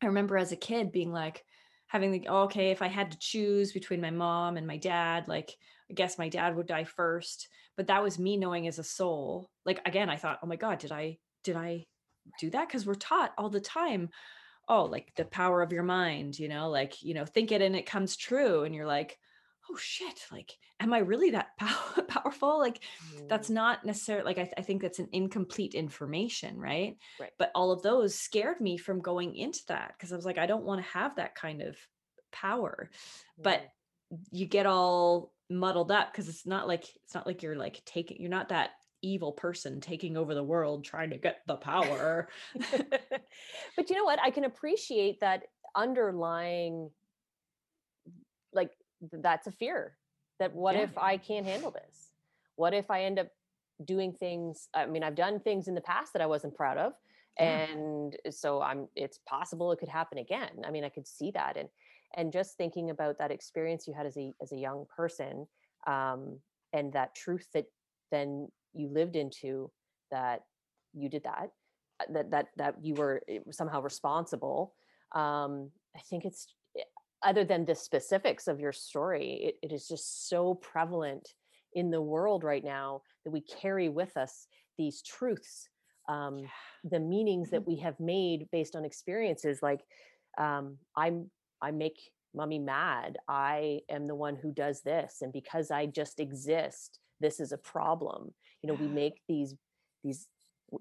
[0.03, 1.43] I remember as a kid being like,
[1.87, 5.27] having the, oh, okay, if I had to choose between my mom and my dad,
[5.27, 5.57] like,
[5.91, 7.49] I guess my dad would die first.
[7.77, 9.49] But that was me knowing as a soul.
[9.65, 11.87] Like, again, I thought, oh my God, did I, did I
[12.39, 14.11] do that because we're taught all the time
[14.69, 17.77] oh like the power of your mind you know like you know think it and
[17.77, 19.19] it comes true and you're like
[19.71, 22.81] oh shit like am i really that pow- powerful like
[23.15, 23.29] mm.
[23.29, 26.97] that's not necessarily like I, th- I, think that's an incomplete information right?
[27.19, 30.39] right but all of those scared me from going into that because i was like
[30.39, 31.77] i don't want to have that kind of
[32.33, 32.91] power
[33.43, 33.63] but
[34.31, 38.19] you get all muddled up because it's not like it's not like you're like taking
[38.21, 38.71] you're not that
[39.03, 42.29] evil person taking over the world trying to get the power.
[43.77, 44.21] but you know what?
[44.23, 46.91] I can appreciate that underlying
[48.53, 48.71] like
[49.13, 49.97] that's a fear
[50.39, 50.83] that what yeah.
[50.83, 52.11] if I can't handle this?
[52.57, 53.29] What if I end up
[53.85, 56.93] doing things I mean I've done things in the past that I wasn't proud of
[57.39, 57.67] yeah.
[57.67, 60.63] and so I'm it's possible it could happen again.
[60.65, 61.69] I mean I could see that and
[62.17, 65.47] and just thinking about that experience you had as a as a young person
[65.87, 66.39] um
[66.73, 67.65] and that truth that
[68.11, 69.71] then you lived into
[70.11, 70.41] that
[70.95, 71.51] you did that
[72.01, 74.75] uh, that that that you were eh, somehow responsible
[75.15, 76.47] um i think it's
[76.79, 76.83] eh,
[77.25, 81.29] other than the specifics of your story it, it is just so prevalent
[81.75, 84.47] in the world right now that we carry with us
[84.79, 85.69] these truths
[86.09, 86.39] um
[86.85, 87.73] the meanings that mm-hmm.
[87.73, 89.81] we have made based on experiences like
[90.39, 91.31] um i'm
[91.63, 96.21] i make mommy mad i am the one who does this and because i just
[96.21, 98.33] exist this is a problem.
[98.63, 99.55] You know we make these
[100.03, 100.27] these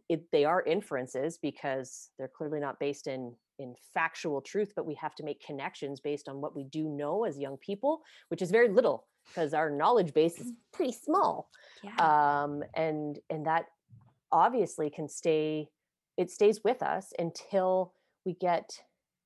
[0.07, 4.93] it, they are inferences because they're clearly not based in in factual truth but we
[4.95, 8.51] have to make connections based on what we do know as young people which is
[8.51, 11.49] very little because our knowledge base is pretty small.
[11.83, 11.95] Yeah.
[12.43, 13.65] um, and and that
[14.31, 15.67] obviously can stay
[16.17, 17.93] it stays with us until
[18.25, 18.69] we get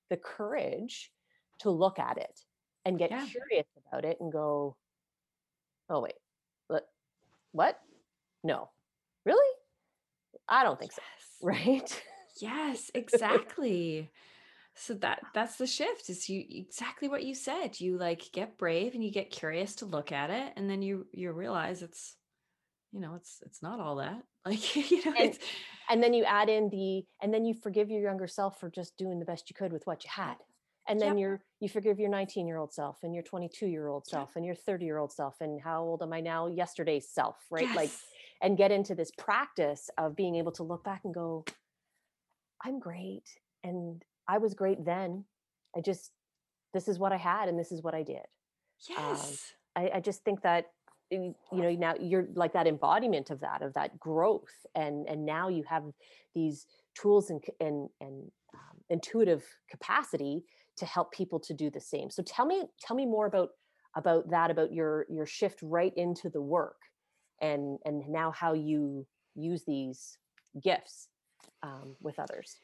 [0.09, 1.11] the courage
[1.59, 2.39] to look at it
[2.85, 3.25] and get yeah.
[3.25, 4.75] curious about it and go
[5.89, 6.15] oh wait
[6.67, 6.87] what
[7.53, 7.79] what?
[8.43, 8.69] no.
[9.25, 9.55] Really?
[10.49, 11.03] I don't think yes.
[11.39, 12.03] so right?
[12.41, 14.11] Yes exactly.
[14.75, 18.95] So that that's the shift is you exactly what you said you like get brave
[18.95, 22.15] and you get curious to look at it and then you you realize it's
[22.91, 24.21] you know it's it's not all that.
[24.45, 25.37] Like you know and,
[25.89, 28.97] and then you add in the and then you forgive your younger self for just
[28.97, 30.35] doing the best you could with what you had
[30.93, 31.21] and then yep.
[31.21, 34.45] you're you forgive your 19 year old self and your 22 year old self and
[34.45, 36.47] your 30 year old self and how old am i now?
[36.47, 37.63] Yesterday's self right?
[37.63, 37.75] Yes.
[37.75, 37.89] like
[38.43, 41.45] and get into this practice of being able to look back and go
[42.63, 43.23] i'm great
[43.63, 45.25] and i was great then.
[45.75, 46.11] I just
[46.75, 48.27] this is what i had and this is what i did.
[48.97, 49.51] Um, yes.
[49.75, 50.65] Um, I, I just think that
[51.09, 55.47] you know now you're like that embodiment of that of that growth and and now
[55.47, 55.83] you have
[56.35, 60.43] these tools and and and um, intuitive capacity
[60.77, 62.09] to help people to do the same.
[62.09, 63.49] So tell me tell me more about
[63.95, 66.77] about that about your your shift right into the work
[67.41, 69.05] and and now how you
[69.35, 70.17] use these
[70.61, 71.07] gifts
[71.61, 72.57] um, with others.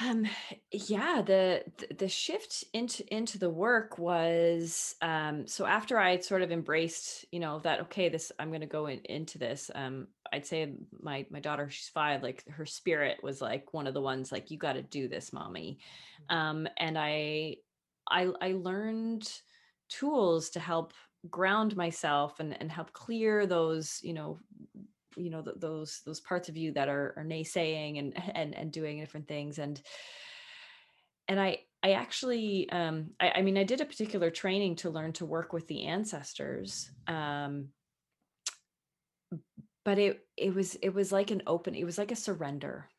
[0.00, 0.26] Um
[0.70, 1.64] yeah the
[1.98, 7.40] the shift into into the work was um so after i sort of embraced you
[7.40, 11.26] know that okay this i'm going to go in, into this um I'd say my
[11.30, 14.58] my daughter, she's five, like her spirit was like one of the ones like, you
[14.58, 15.78] got to do this, mommy.
[16.30, 16.34] Mm.
[16.34, 17.56] Um, and I
[18.10, 19.30] I I learned
[19.88, 20.92] tools to help
[21.30, 24.38] ground myself and and help clear those, you know,
[25.16, 28.72] you know, th- those those parts of you that are are naysaying and and and
[28.72, 29.58] doing different things.
[29.58, 29.80] And
[31.26, 35.12] and I I actually um I, I mean I did a particular training to learn
[35.14, 36.90] to work with the ancestors.
[37.06, 37.68] Um
[39.88, 42.90] but it it was it was like an open it was like a surrender.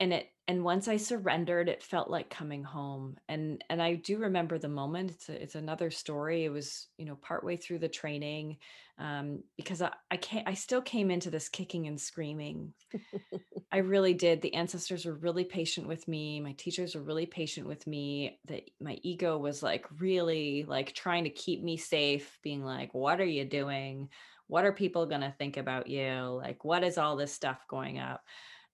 [0.00, 3.18] And it and once i surrendered it felt like coming home.
[3.28, 6.46] And and i do remember the moment it's a, it's another story.
[6.46, 8.56] It was you know partway through the training
[8.98, 12.72] um because i i can't i still came into this kicking and screaming.
[13.70, 14.40] I really did.
[14.40, 16.40] The ancestors were really patient with me.
[16.40, 18.38] My teachers were really patient with me.
[18.46, 23.20] That my ego was like really like trying to keep me safe being like what
[23.20, 24.08] are you doing
[24.48, 26.40] what are people going to think about you?
[26.42, 28.22] Like what is all this stuff going up?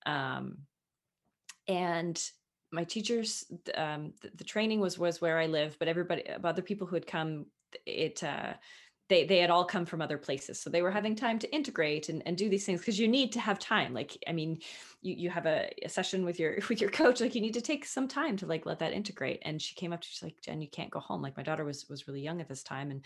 [0.06, 0.58] Um
[1.68, 2.22] and
[2.72, 3.44] my teachers
[3.76, 7.06] um the, the training was was where i live but everybody other people who had
[7.06, 7.46] come
[7.86, 8.52] it uh
[9.08, 12.08] they they had all come from other places so they were having time to integrate
[12.08, 14.58] and, and do these things because you need to have time like i mean
[15.02, 17.60] you you have a, a, session with your with your coach like you need to
[17.60, 20.40] take some time to like let that integrate and she came up to she's like
[20.40, 22.90] jen you can't go home like my daughter was was really young at this time
[22.90, 23.04] and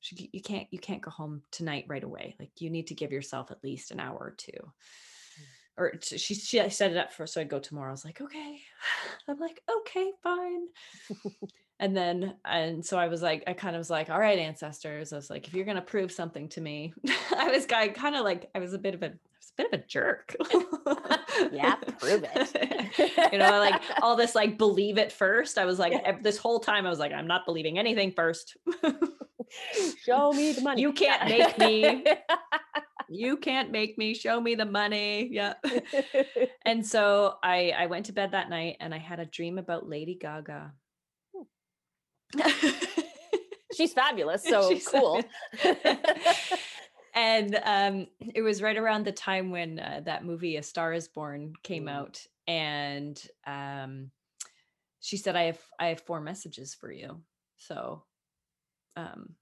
[0.00, 3.12] she, you can't you can't go home tonight right away like you need to give
[3.12, 5.44] yourself at least an hour or two mm.
[5.76, 7.88] or she, she set it up for so I'd go tomorrow.
[7.88, 8.60] I was like, okay.
[9.28, 10.66] I'm like, okay, fine.
[11.80, 15.12] and then and so I was like, I kind of was like, all right, ancestors.
[15.12, 16.92] I was like, if you're gonna prove something to me,
[17.36, 19.72] I was I kind of like I was a bit of a was a bit
[19.72, 20.34] of a jerk.
[21.52, 23.32] yeah, prove it.
[23.32, 25.58] you know, like all this like believe it first.
[25.58, 26.16] I was like yeah.
[26.20, 28.56] this whole time I was like, I'm not believing anything first.
[30.04, 30.82] Show me the money.
[30.82, 32.04] You can't make me.
[33.08, 34.14] you can't make me.
[34.14, 35.28] Show me the money.
[35.30, 35.54] Yeah.
[36.64, 39.88] and so I I went to bed that night and I had a dream about
[39.88, 40.72] Lady Gaga.
[43.74, 44.44] She's fabulous.
[44.44, 45.22] So She's cool.
[47.14, 51.08] and um, it was right around the time when uh, that movie A Star Is
[51.08, 51.92] Born came mm.
[51.92, 54.10] out, and um,
[55.00, 57.20] she said, "I have I have four messages for you."
[57.56, 58.04] So
[58.98, 59.34] um,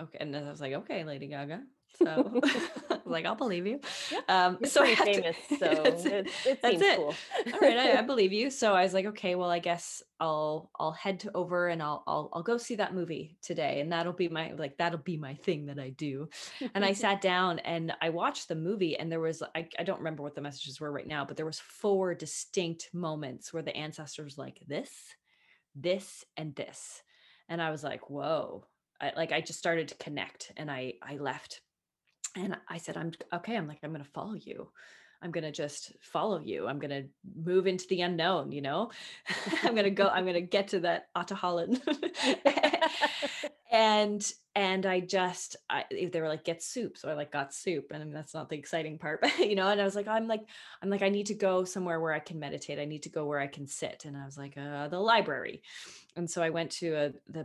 [0.00, 0.18] okay.
[0.20, 1.62] And then I was like, okay, Lady Gaga.
[1.96, 2.06] So
[2.90, 3.80] I was like, I'll believe you.
[4.28, 6.96] Um, You're so I famous, to, so it, it, it seems it.
[6.96, 7.14] cool.
[7.52, 8.50] All right, I, I, believe you.
[8.50, 12.02] So I was like, okay, well, I guess I'll I'll head to over and I'll
[12.06, 15.34] I'll I'll go see that movie today, and that'll be my like that'll be my
[15.34, 16.28] thing that I do.
[16.74, 19.98] And I sat down and I watched the movie, and there was I I don't
[19.98, 23.76] remember what the messages were right now, but there was four distinct moments where the
[23.76, 24.90] ancestors like this,
[25.74, 27.02] this, and this,
[27.48, 28.66] and I was like, whoa
[29.04, 31.60] I, like I just started to connect and I I left.
[32.36, 34.70] And I said I'm okay I'm like I'm going to follow you.
[35.22, 36.66] I'm going to just follow you.
[36.66, 37.04] I'm going to
[37.36, 38.90] move into the unknown you know?
[39.62, 41.80] I'm going to go I'm going to get to that Ahtohallan
[43.72, 46.96] and and I just I, they were like get soup.
[46.96, 49.68] So I like got soup and that's not the exciting part but you know?
[49.68, 50.48] And I was like I'm like
[50.82, 52.78] I'm like I need to go somewhere where I can meditate.
[52.78, 54.04] I need to go where I can sit.
[54.06, 55.62] And I was like uh, the library.
[56.16, 57.44] And so I went to a, the uh,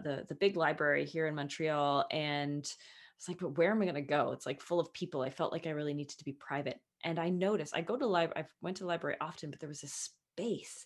[0.00, 3.84] the the big library here in Montreal and I was like, but where am I
[3.84, 4.32] going to go?
[4.32, 5.22] It's like full of people.
[5.22, 6.80] I felt like I really needed to be private.
[7.04, 8.44] And I noticed I go to library.
[8.44, 10.84] I went to the library often, but there was a space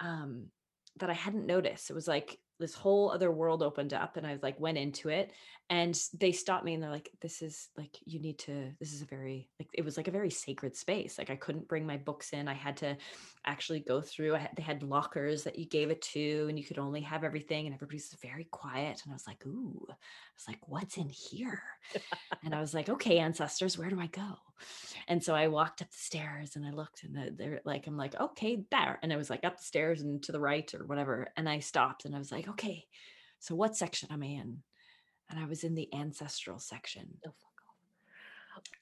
[0.00, 0.46] um,
[0.98, 1.88] that I hadn't noticed.
[1.88, 5.08] It was like this whole other world opened up and I was like went into
[5.08, 5.32] it
[5.70, 9.02] and they stopped me and they're like this is like you need to this is
[9.02, 11.98] a very like it was like a very sacred space like I couldn't bring my
[11.98, 12.96] books in I had to
[13.44, 16.64] actually go through I had, they had lockers that you gave it to and you
[16.64, 19.94] could only have everything and everybody's very quiet and I was like ooh I
[20.36, 21.62] was like what's in here?
[22.44, 24.38] And I was like okay ancestors where do I go?
[25.06, 28.18] And so I walked up the stairs and I looked and they're like I'm like
[28.18, 31.28] okay there and I was like up the stairs and to the right or whatever
[31.36, 32.86] and I stopped and I was like okay
[33.40, 34.62] so what section am I in?
[35.30, 37.18] And I was in the ancestral section.
[37.26, 37.32] Oh,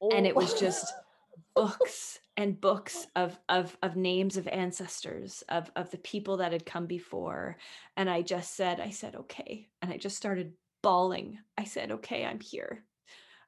[0.01, 0.11] oh.
[0.11, 0.59] And it was oh.
[0.59, 0.93] just
[1.55, 6.65] books and books of of of names of ancestors of of the people that had
[6.65, 7.59] come before.
[7.97, 9.69] And i just said i said okay.
[9.83, 10.53] And i just started
[10.83, 11.39] bawling.
[11.59, 12.85] I said okay i'm here.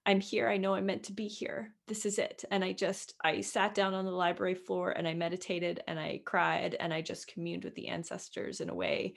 [0.05, 0.49] I'm here.
[0.49, 1.73] I know i'm meant to be here.
[1.87, 2.45] This is it.
[2.51, 6.21] And i just i sat down on the library floor and i meditated and i
[6.27, 9.15] cried and i just communed with the ancestors in a way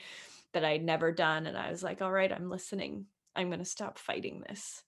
[0.54, 3.66] that i'd never done and i was like all right i'm listening I'm going to
[3.66, 4.84] stop fighting this.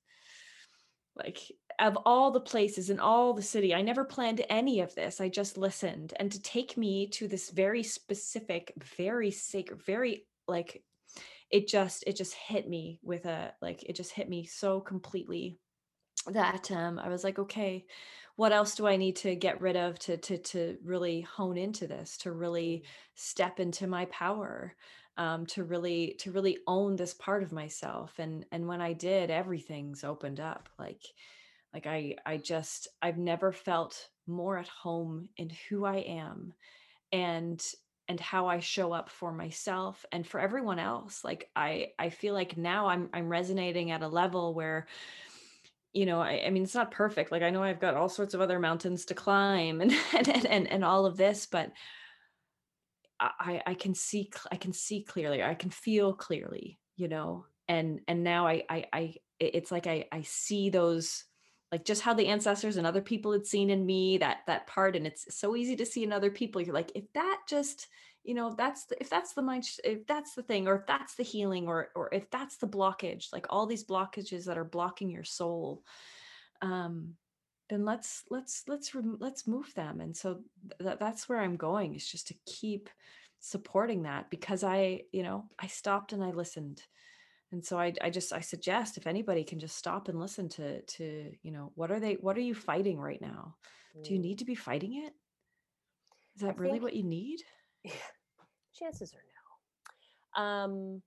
[1.15, 1.39] Like,
[1.79, 5.21] of all the places in all the city, I never planned any of this.
[5.21, 6.13] I just listened.
[6.19, 10.83] And to take me to this very specific, very sacred, very like,
[11.51, 15.59] it just, it just hit me with a, like, it just hit me so completely
[16.27, 17.85] that um, I was like, okay,
[18.35, 21.85] what else do I need to get rid of to to to really hone into
[21.85, 24.75] this, to really step into my power,
[25.17, 28.13] um, to really to really own this part of myself.
[28.17, 30.69] And and when I did, everything's opened up.
[30.79, 31.01] Like
[31.73, 36.53] like I I just I've never felt more at home in who I am
[37.11, 37.63] and
[38.09, 41.23] and how I show up for myself and for everyone else.
[41.23, 44.87] Like I I feel like now I'm I'm resonating at a level where
[45.93, 47.31] you know, I, I mean, it's not perfect.
[47.31, 50.67] Like I know I've got all sorts of other mountains to climb and and and,
[50.67, 51.71] and all of this, but
[53.39, 55.43] I I can see I can see clearly.
[55.43, 57.45] I can feel clearly, you know.
[57.67, 61.25] And and now I I I it's like I I see those
[61.71, 64.95] like just how the ancestors and other people had seen in me that that part
[64.95, 67.87] and it's so easy to see in other people you're like if that just
[68.23, 71.15] you know that's the, if that's the mind if that's the thing or if that's
[71.15, 75.09] the healing or or if that's the blockage like all these blockages that are blocking
[75.09, 75.83] your soul
[76.61, 77.15] um
[77.69, 80.01] then let's let's let's let's move them.
[80.01, 80.39] And so
[80.81, 82.89] th- that's where i'm going is just to keep
[83.39, 86.81] supporting that because i you know i stopped and i listened.
[87.51, 90.81] And so I, I just i suggest if anybody can just stop and listen to
[90.81, 93.55] to you know what are they what are you fighting right now?
[93.97, 94.03] Mm.
[94.03, 94.23] do you mm.
[94.23, 95.13] need to be fighting it?
[96.35, 97.41] Is that I really what you need?
[98.75, 99.23] chances are
[100.37, 100.43] no.
[100.43, 101.01] Um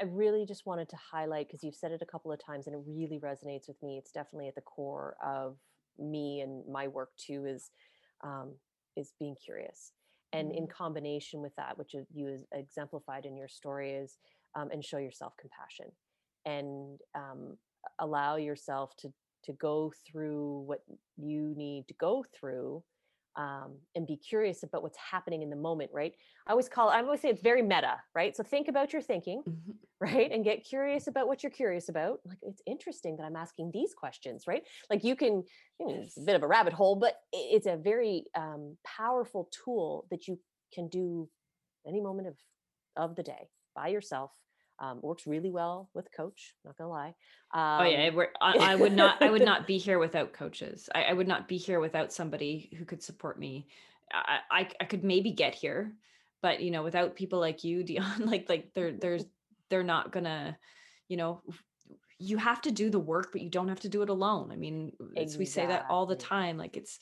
[0.00, 2.74] i really just wanted to highlight because you've said it a couple of times and
[2.74, 5.56] it really resonates with me it's definitely at the core of
[5.98, 7.70] me and my work too is
[8.22, 8.52] um
[8.96, 9.92] is being curious
[10.32, 10.70] and in mm.
[10.70, 14.18] combination with that which you exemplified in your story is
[14.56, 15.86] um, and show yourself compassion
[16.44, 17.56] and um,
[18.00, 19.08] allow yourself to
[19.44, 20.80] to go through what
[21.16, 22.82] you need to go through
[23.36, 26.12] um, and be curious about what's happening in the moment right?
[26.46, 28.36] I always call i always say it's very meta right?
[28.36, 29.72] So think about your thinking mm-hmm.
[30.00, 30.30] right?
[30.30, 32.20] And get curious about what you're curious about.
[32.24, 34.62] Like it's interesting that i'm asking these questions right?
[34.90, 35.42] Like you can
[35.80, 39.48] you know, it's a bit of a rabbit hole but it's a very um, powerful
[39.64, 40.38] tool that you
[40.72, 41.28] can do
[41.86, 42.36] any moment of
[42.96, 44.30] of the day by yourself
[44.80, 47.14] um, works really well with coach not gonna lie
[47.52, 48.10] um, oh yeah
[48.40, 50.88] I, I, would not i would not be here without coaches.
[50.94, 53.66] I, I, would not be here without somebody who could support me.
[54.12, 55.92] I, I, I could maybe get here
[56.44, 59.24] but you know without people like you dion like like they're there's
[59.70, 60.56] they're not gonna
[61.08, 61.40] you know
[62.18, 64.50] you have to do the work but you don't have to do it alone.
[64.52, 65.38] I mean exactly.
[65.38, 67.00] we say that all the time like it's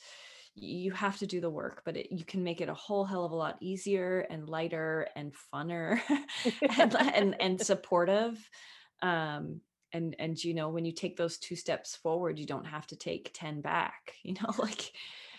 [0.55, 3.25] you have to do the work, but it, you can make it a whole hell
[3.25, 5.99] of a lot easier and lighter and funner
[6.79, 8.37] and, and, and supportive.
[9.01, 9.61] Um,
[9.93, 12.95] and and you know when you take those two steps forward, you don't have to
[12.95, 14.13] take ten back.
[14.23, 14.91] You know, like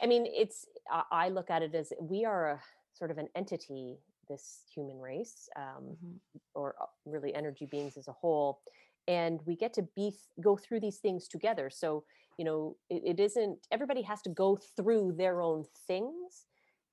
[0.03, 0.67] I mean, it's
[1.11, 2.61] I look at it as we are a
[2.93, 3.97] sort of an entity,
[4.29, 6.17] this human race, um, mm-hmm.
[6.55, 8.61] or uh, really energy beings as a whole,
[9.09, 11.69] and we get to be go through these things together.
[11.71, 12.05] So
[12.39, 16.47] you know it, it isn't everybody has to go through their own things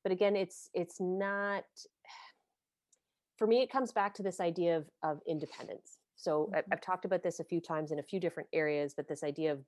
[0.03, 1.63] but again it's it's not
[3.37, 5.97] for me it comes back to this idea of of independence.
[6.15, 6.71] So mm-hmm.
[6.71, 9.51] I've talked about this a few times in a few different areas but this idea
[9.51, 9.59] of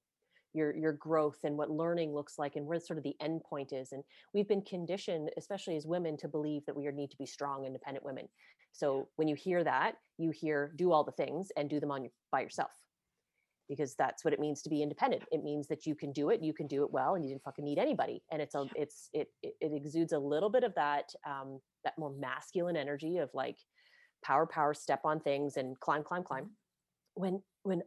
[0.53, 3.73] your your growth and what learning looks like and where sort of the end point
[3.73, 4.03] is and
[4.33, 8.05] we've been conditioned especially as women to believe that we need to be strong independent
[8.05, 8.27] women.
[8.73, 12.03] So when you hear that you hear do all the things and do them on
[12.03, 12.71] your, by yourself
[13.69, 15.23] because that's what it means to be independent.
[15.31, 17.43] It means that you can do it, you can do it well, and you didn't
[17.43, 18.21] fucking need anybody.
[18.31, 22.13] And it's a, it's, it, it, exudes a little bit of that, um, that more
[22.19, 23.57] masculine energy of like
[24.23, 26.43] power, power, step on things and climb, climb, climb.
[26.43, 27.21] Mm-hmm.
[27.21, 27.81] When, when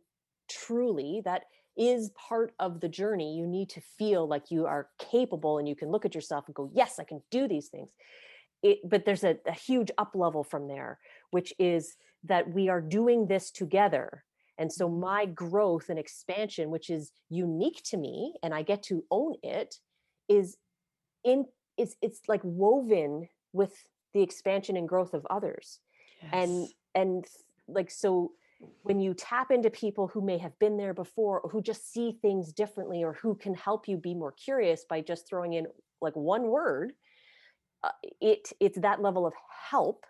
[0.49, 1.43] truly that
[1.77, 5.77] is part of the journey, you need to feel like you are capable and you
[5.77, 7.91] can look at yourself and go, yes, I can do these things.
[8.63, 10.99] It, but there's a, a huge up level from there,
[11.31, 14.25] which is that we are doing this together
[14.59, 15.01] and so mm-hmm.
[15.01, 19.77] my growth and expansion, which is unique to me and I get to own it,
[20.29, 20.57] is
[21.25, 21.47] in
[21.77, 23.73] it's it's like woven with
[24.15, 25.81] the expansion and growth of others.
[26.23, 26.31] Yes.
[26.33, 27.25] And and
[27.69, 28.33] like so
[28.83, 32.17] when you tap into people who may have been there before or who just see
[32.23, 35.67] things differently or who can help you be more curious by just throwing in
[36.01, 36.95] like one word
[37.83, 37.91] uh,
[38.21, 39.35] it it's that level of
[39.71, 40.07] help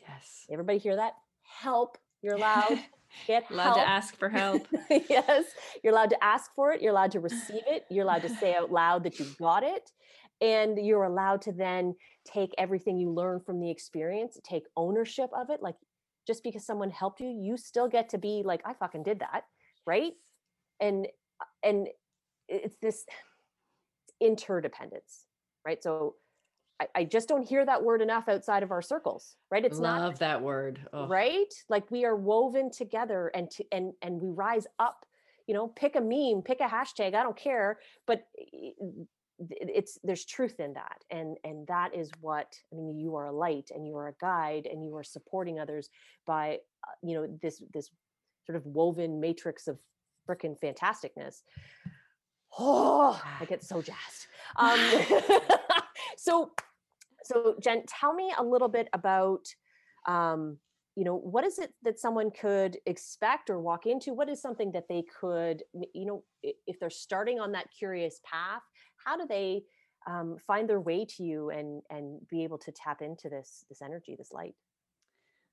[0.00, 1.12] yes everybody hear that
[1.60, 2.80] help you're allowed
[3.26, 3.76] get allowed help.
[3.76, 4.66] to ask for help.
[4.90, 5.44] yes,
[5.82, 6.82] you're allowed to ask for it.
[6.82, 7.84] You're allowed to receive it.
[7.90, 9.90] You're allowed to say out loud that you got it.
[10.40, 11.94] And you're allowed to then
[12.24, 15.60] take everything you learn from the experience, take ownership of it.
[15.62, 15.74] Like
[16.26, 19.44] just because someone helped you, you still get to be like, I fucking did that.
[19.86, 20.12] Right.
[20.80, 21.06] And,
[21.40, 21.88] uh, and
[22.48, 23.04] it's this
[24.20, 25.24] interdependence.
[25.66, 25.82] Right.
[25.82, 26.14] So
[26.80, 29.64] I, I, just don't hear that word enough outside of our circles, right?
[29.64, 30.80] It's Love not Love that word.
[30.92, 31.52] Right?
[31.68, 35.04] Like we are woven together and to and and we rise up
[35.48, 38.24] you know pick a meme pick a hashtag i don't care but
[39.50, 43.32] it's there's truth in that and and that is what i mean you are a
[43.32, 45.88] light and you are a guide and you are supporting others
[46.26, 47.90] by uh, you know this this
[48.46, 49.78] sort of woven matrix of
[50.28, 51.42] freaking fantasticness
[52.58, 54.26] oh i get so jazzed
[54.56, 54.78] um
[56.16, 56.50] so
[57.28, 59.44] so jen tell me a little bit about
[60.06, 60.58] um
[60.96, 64.12] you know what is it that someone could expect or walk into?
[64.12, 65.62] What is something that they could
[65.94, 68.62] you know if they're starting on that curious path
[69.04, 69.62] how do they
[70.06, 73.82] um, find their way to you and and be able to tap into this this
[73.82, 74.54] energy this light?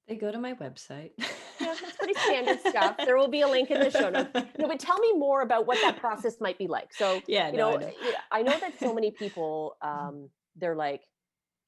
[0.07, 1.11] They go to my website.
[1.17, 1.27] Yeah
[1.59, 2.95] that's pretty standard stuff.
[3.05, 4.29] There will be a link in the show notes.
[4.59, 6.93] No, but tell me more about what that process might be like.
[6.93, 7.91] So yeah you no, know, I know.
[8.31, 11.01] I know that so many people um, they're like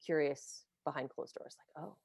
[0.04, 1.96] curious behind closed doors like oh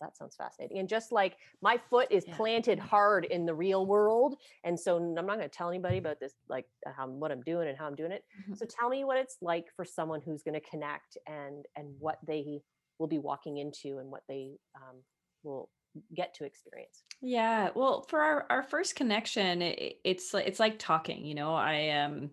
[0.00, 0.78] that sounds fascinating.
[0.78, 2.36] And just like my foot is Yeah.
[2.36, 6.20] planted hard in the real world, and so I'm not going to tell anybody about
[6.20, 8.24] this, like uh, how what I'm doing and how I'm doing it.
[8.48, 8.56] Mhm.
[8.56, 12.18] So tell me what it's like for someone who's going to connect and and what
[12.26, 12.62] they
[12.98, 15.02] will be walking into and what they um,
[15.42, 15.70] will
[16.14, 17.04] get to experience.
[17.20, 21.24] Yeah, well, for our, our first connection, it, it's like it's like talking.
[21.24, 22.30] You know, I um,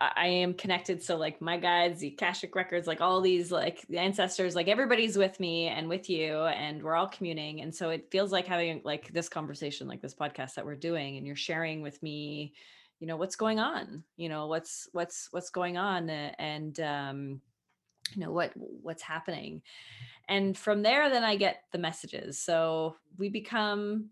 [0.00, 1.02] I am connected.
[1.02, 5.16] So like my guides, the Akashic records, like all these like the ancestors, like everybody's
[5.16, 7.60] with me and with you, and we're all communing.
[7.60, 11.16] And so it feels like having like this conversation, like this podcast that we're doing,
[11.16, 12.54] and you're sharing with me,
[12.98, 14.02] you know, what's going on.
[14.16, 17.40] You know, what's what's what's going on, uh, and um,
[18.12, 19.62] you know what what's happening
[20.28, 24.10] and from there then i get the messages so we become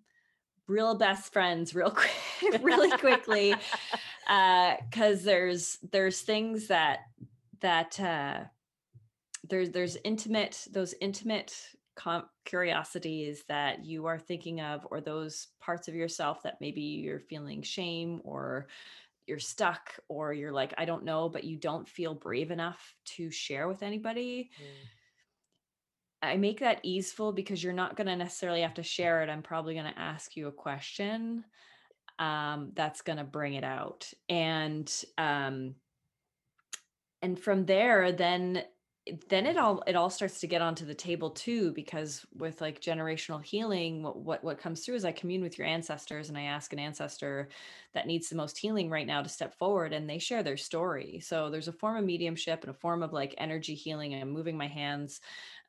[0.66, 1.90] real best friends real
[2.40, 3.54] quick really quickly
[4.26, 7.00] because there's there's things that
[7.60, 8.40] that uh
[9.48, 11.54] there's there's intimate those intimate
[11.96, 17.20] com- curiosities that you are thinking of or those parts of yourself that maybe you're
[17.20, 18.68] feeling shame or
[19.26, 23.30] you're stuck or you're like i don't know but you don't feel brave enough to
[23.30, 24.50] share with anybody.
[26.22, 29.28] I make that easeful because you're not going to necessarily have to share it.
[29.28, 31.44] I'm probably going to ask you a question
[32.18, 35.74] um, that's going to bring it out, and um,
[37.20, 38.64] and from there, then
[39.28, 42.80] then it all it all starts to get onto the table too because with like
[42.80, 46.42] generational healing what, what what comes through is i commune with your ancestors and i
[46.42, 47.48] ask an ancestor
[47.94, 51.20] that needs the most healing right now to step forward and they share their story.
[51.20, 54.30] So there's a form of mediumship and a form of like energy healing and i'm
[54.30, 55.20] moving my hands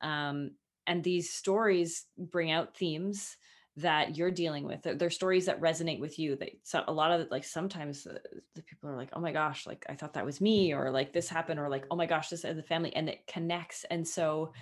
[0.02, 0.52] um,
[0.86, 3.38] and these stories bring out themes
[3.78, 7.30] that you're dealing with they're, stories that resonate with you that so a lot of
[7.32, 8.22] like sometimes the,
[8.54, 11.12] the people are like oh my gosh like i thought that was me or like
[11.12, 14.08] this happened or like oh my gosh this is the family and it connects and
[14.08, 14.54] so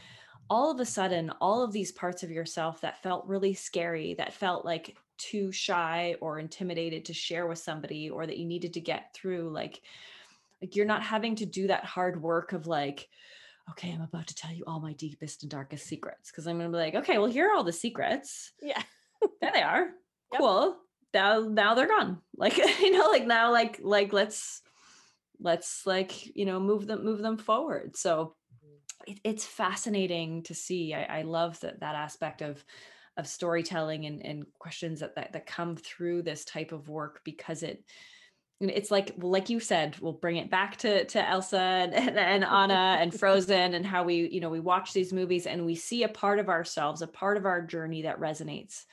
[0.49, 4.33] all of a sudden all of these parts of yourself that felt really scary that
[4.33, 8.79] felt like too shy or intimidated to share with somebody or that you needed to
[8.79, 9.81] get through like
[10.61, 13.09] like you're not having to do that hard work of like
[13.69, 16.71] okay i'm about to tell you all my deepest and darkest secrets because i'm going
[16.71, 18.81] to be like okay well here are all the secrets Yeah.
[19.41, 19.87] There they are.
[20.33, 20.39] Yep.
[20.39, 20.77] cool.
[21.13, 22.19] Now now they're gone.
[22.35, 24.63] Like you know like now like like let's
[25.39, 27.95] let's like you know move them move them forward.
[27.95, 28.35] So
[29.05, 30.93] it, it's fascinating to see.
[30.93, 32.63] I, I love that that aspect of
[33.17, 37.61] of storytelling and, and questions that, that that come through this type of work because
[37.61, 37.83] it
[38.59, 42.43] it's like like you said we'll bring it back to to elsa and, and, and
[42.43, 46.03] anna and frozen and how we you know we watch these movies and we see
[46.03, 48.85] a part of ourselves a part of our journey that resonates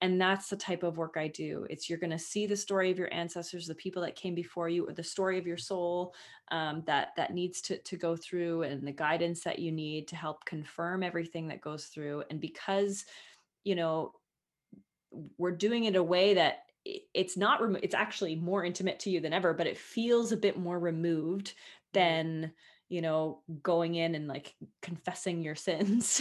[0.00, 2.90] and that's the type of work i do it's you're going to see the story
[2.90, 6.14] of your ancestors the people that came before you or the story of your soul
[6.50, 10.16] um, that that needs to to go through and the guidance that you need to
[10.16, 13.04] help confirm everything that goes through and because
[13.64, 14.12] you know
[15.38, 19.20] we're doing it a way that it's not remo- it's actually more intimate to you
[19.20, 21.54] than ever but it feels a bit more removed
[21.92, 22.52] than
[22.88, 26.14] you know going in and like confessing your sins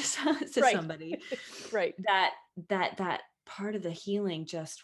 [0.53, 0.73] to Right.
[0.73, 1.21] somebody
[1.71, 1.95] right.
[1.99, 2.33] that
[2.69, 4.83] that that part of the healing just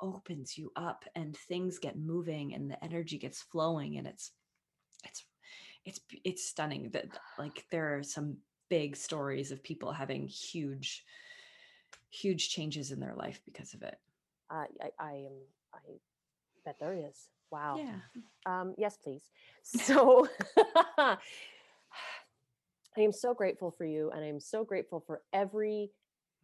[0.00, 4.32] opens you up and things get moving and the energy gets flowing and it's
[5.04, 5.24] it's
[5.84, 7.06] it's it's stunning that
[7.38, 8.36] like there are some
[8.68, 11.04] big stories of people having huge
[12.10, 13.98] huge changes in their life because of it
[14.50, 15.36] Uh, I, I am.
[15.72, 15.78] I
[16.64, 17.28] bet there is.
[17.50, 17.76] Wow.
[17.78, 18.00] yeah
[18.46, 19.30] Um, yes, please.
[19.62, 20.26] So
[20.98, 21.18] I
[22.98, 25.92] am so grateful for you, and I'm so grateful for every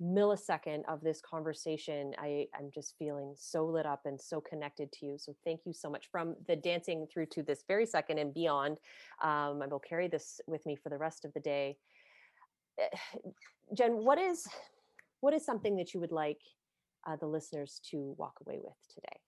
[0.03, 2.15] millisecond of this conversation.
[2.19, 5.19] I, I'm just feeling so lit up and so connected to you.
[5.19, 8.79] So thank you so much from the dancing through to this very second and beyond.
[9.23, 11.79] Um, I will carry this with me for the rest of the day.
[12.79, 12.97] Eh,
[13.77, 14.47] Jen, what is
[15.21, 16.41] what is something that you would like
[17.07, 19.19] uh, the listeners to walk away with today?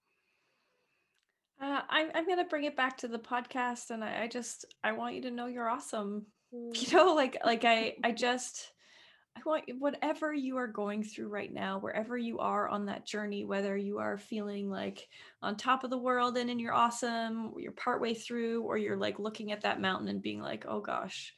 [1.61, 4.65] Uh, I'm, I'm going to bring it back to the podcast and I, I just,
[4.85, 6.27] I want you to know you're awesome.
[6.51, 6.93] You Mm.
[6.95, 8.73] know, like, like I, I just,
[9.39, 13.45] I want whatever you are going through right now, wherever you are on that journey,
[13.45, 15.07] whether you are feeling like
[15.43, 18.97] on top of the world and in you're awesome, or you're partway through, or you're
[18.97, 21.35] like looking at that mountain and being like, oh gosh,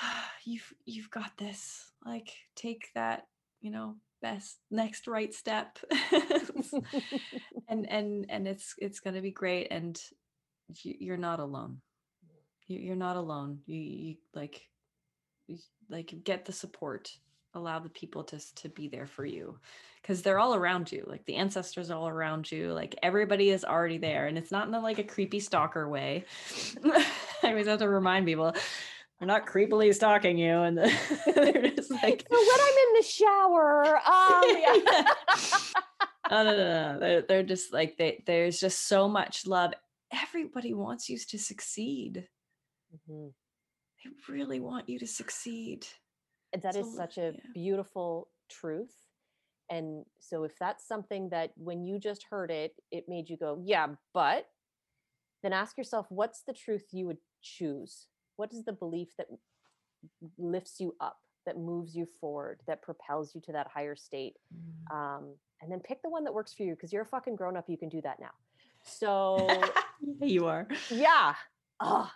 [0.44, 1.90] you've you've got this.
[2.04, 3.26] Like take that,
[3.60, 5.78] you know, best next right step.
[7.68, 10.00] and and and it's it's to be great and
[10.82, 11.78] you, you're not alone.
[12.66, 13.58] You, you're not alone.
[13.66, 14.62] You, you like
[15.88, 17.16] like get the support
[17.54, 19.58] allow the people to to be there for you
[20.00, 23.64] because they're all around you like the ancestors are all around you like everybody is
[23.64, 26.24] already there and it's not in a, like a creepy stalker way
[26.84, 27.04] i
[27.44, 28.54] always have to remind people
[29.18, 30.76] they're not creepily stalking you and
[31.36, 35.04] they're just like so when I'm in the shower, um, yeah.
[36.28, 36.98] no, no, no, no.
[36.98, 39.74] They're, they're just like they there's just so much love
[40.12, 42.26] everybody wants you to succeed
[43.08, 43.32] Mhm.
[44.04, 45.86] They really want you to succeed
[46.52, 47.40] And That is So, such a yeah.
[47.54, 48.94] beautiful truth.
[49.70, 53.60] And so, if that's something that when you just heard it, it made you go,
[53.64, 54.46] yeah, but
[55.42, 58.08] then ask yourself, what's the truth you would choose?
[58.36, 59.28] What is the belief that
[60.38, 64.34] lifts you up, that moves you forward, that propels you to that higher state?
[64.92, 67.56] Um, and then pick the one that works for you because you're a fucking grown
[67.56, 67.64] up.
[67.68, 68.30] You can do that now.
[68.84, 69.36] So,
[70.20, 71.34] yeah, you are yeah.
[71.78, 72.10] Oh,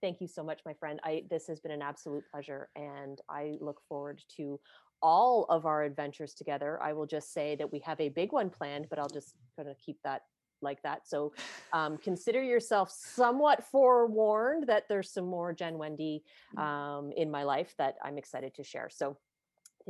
[0.00, 1.00] thank you so much, my friend.
[1.04, 4.60] I this has been an absolute pleasure, and I look forward to
[5.02, 6.78] all of our adventures together.
[6.82, 9.68] I will just say that we have a big one planned, but I'll just kind
[9.68, 10.22] of keep that
[10.62, 11.08] like that.
[11.08, 11.32] So
[11.72, 16.20] um, consider yourself somewhat forewarned that there's some more Jen Wende
[16.58, 18.90] um, in my life that I'm excited to share.
[18.90, 19.16] So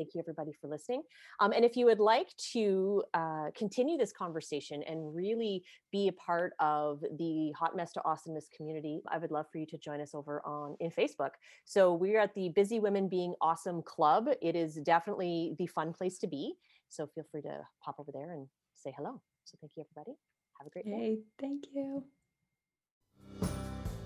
[0.01, 1.03] thank you everybody for listening.
[1.41, 6.13] Um, and if you would like to uh, continue this conversation and really be a
[6.13, 10.01] part of the Hot Mess to Awesomeness community, I would love for you to join
[10.01, 11.33] us over on in Facebook.
[11.67, 14.29] So we're at the Busy Women Being Awesome Club.
[14.41, 16.55] It is definitely the fun place to be.
[16.89, 19.21] So feel free to pop over there and say hello.
[19.45, 20.17] So thank you everybody.
[20.59, 20.91] Have a great day.
[20.91, 22.05] hey thank you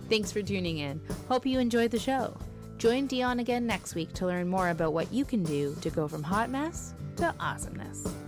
[0.09, 1.01] Thanks for tuning in.
[1.28, 2.36] Hope you enjoyed the show.
[2.79, 6.09] Join Dion again next week to learn more about what you can do to go
[6.09, 8.24] from hot mess to awesomeness.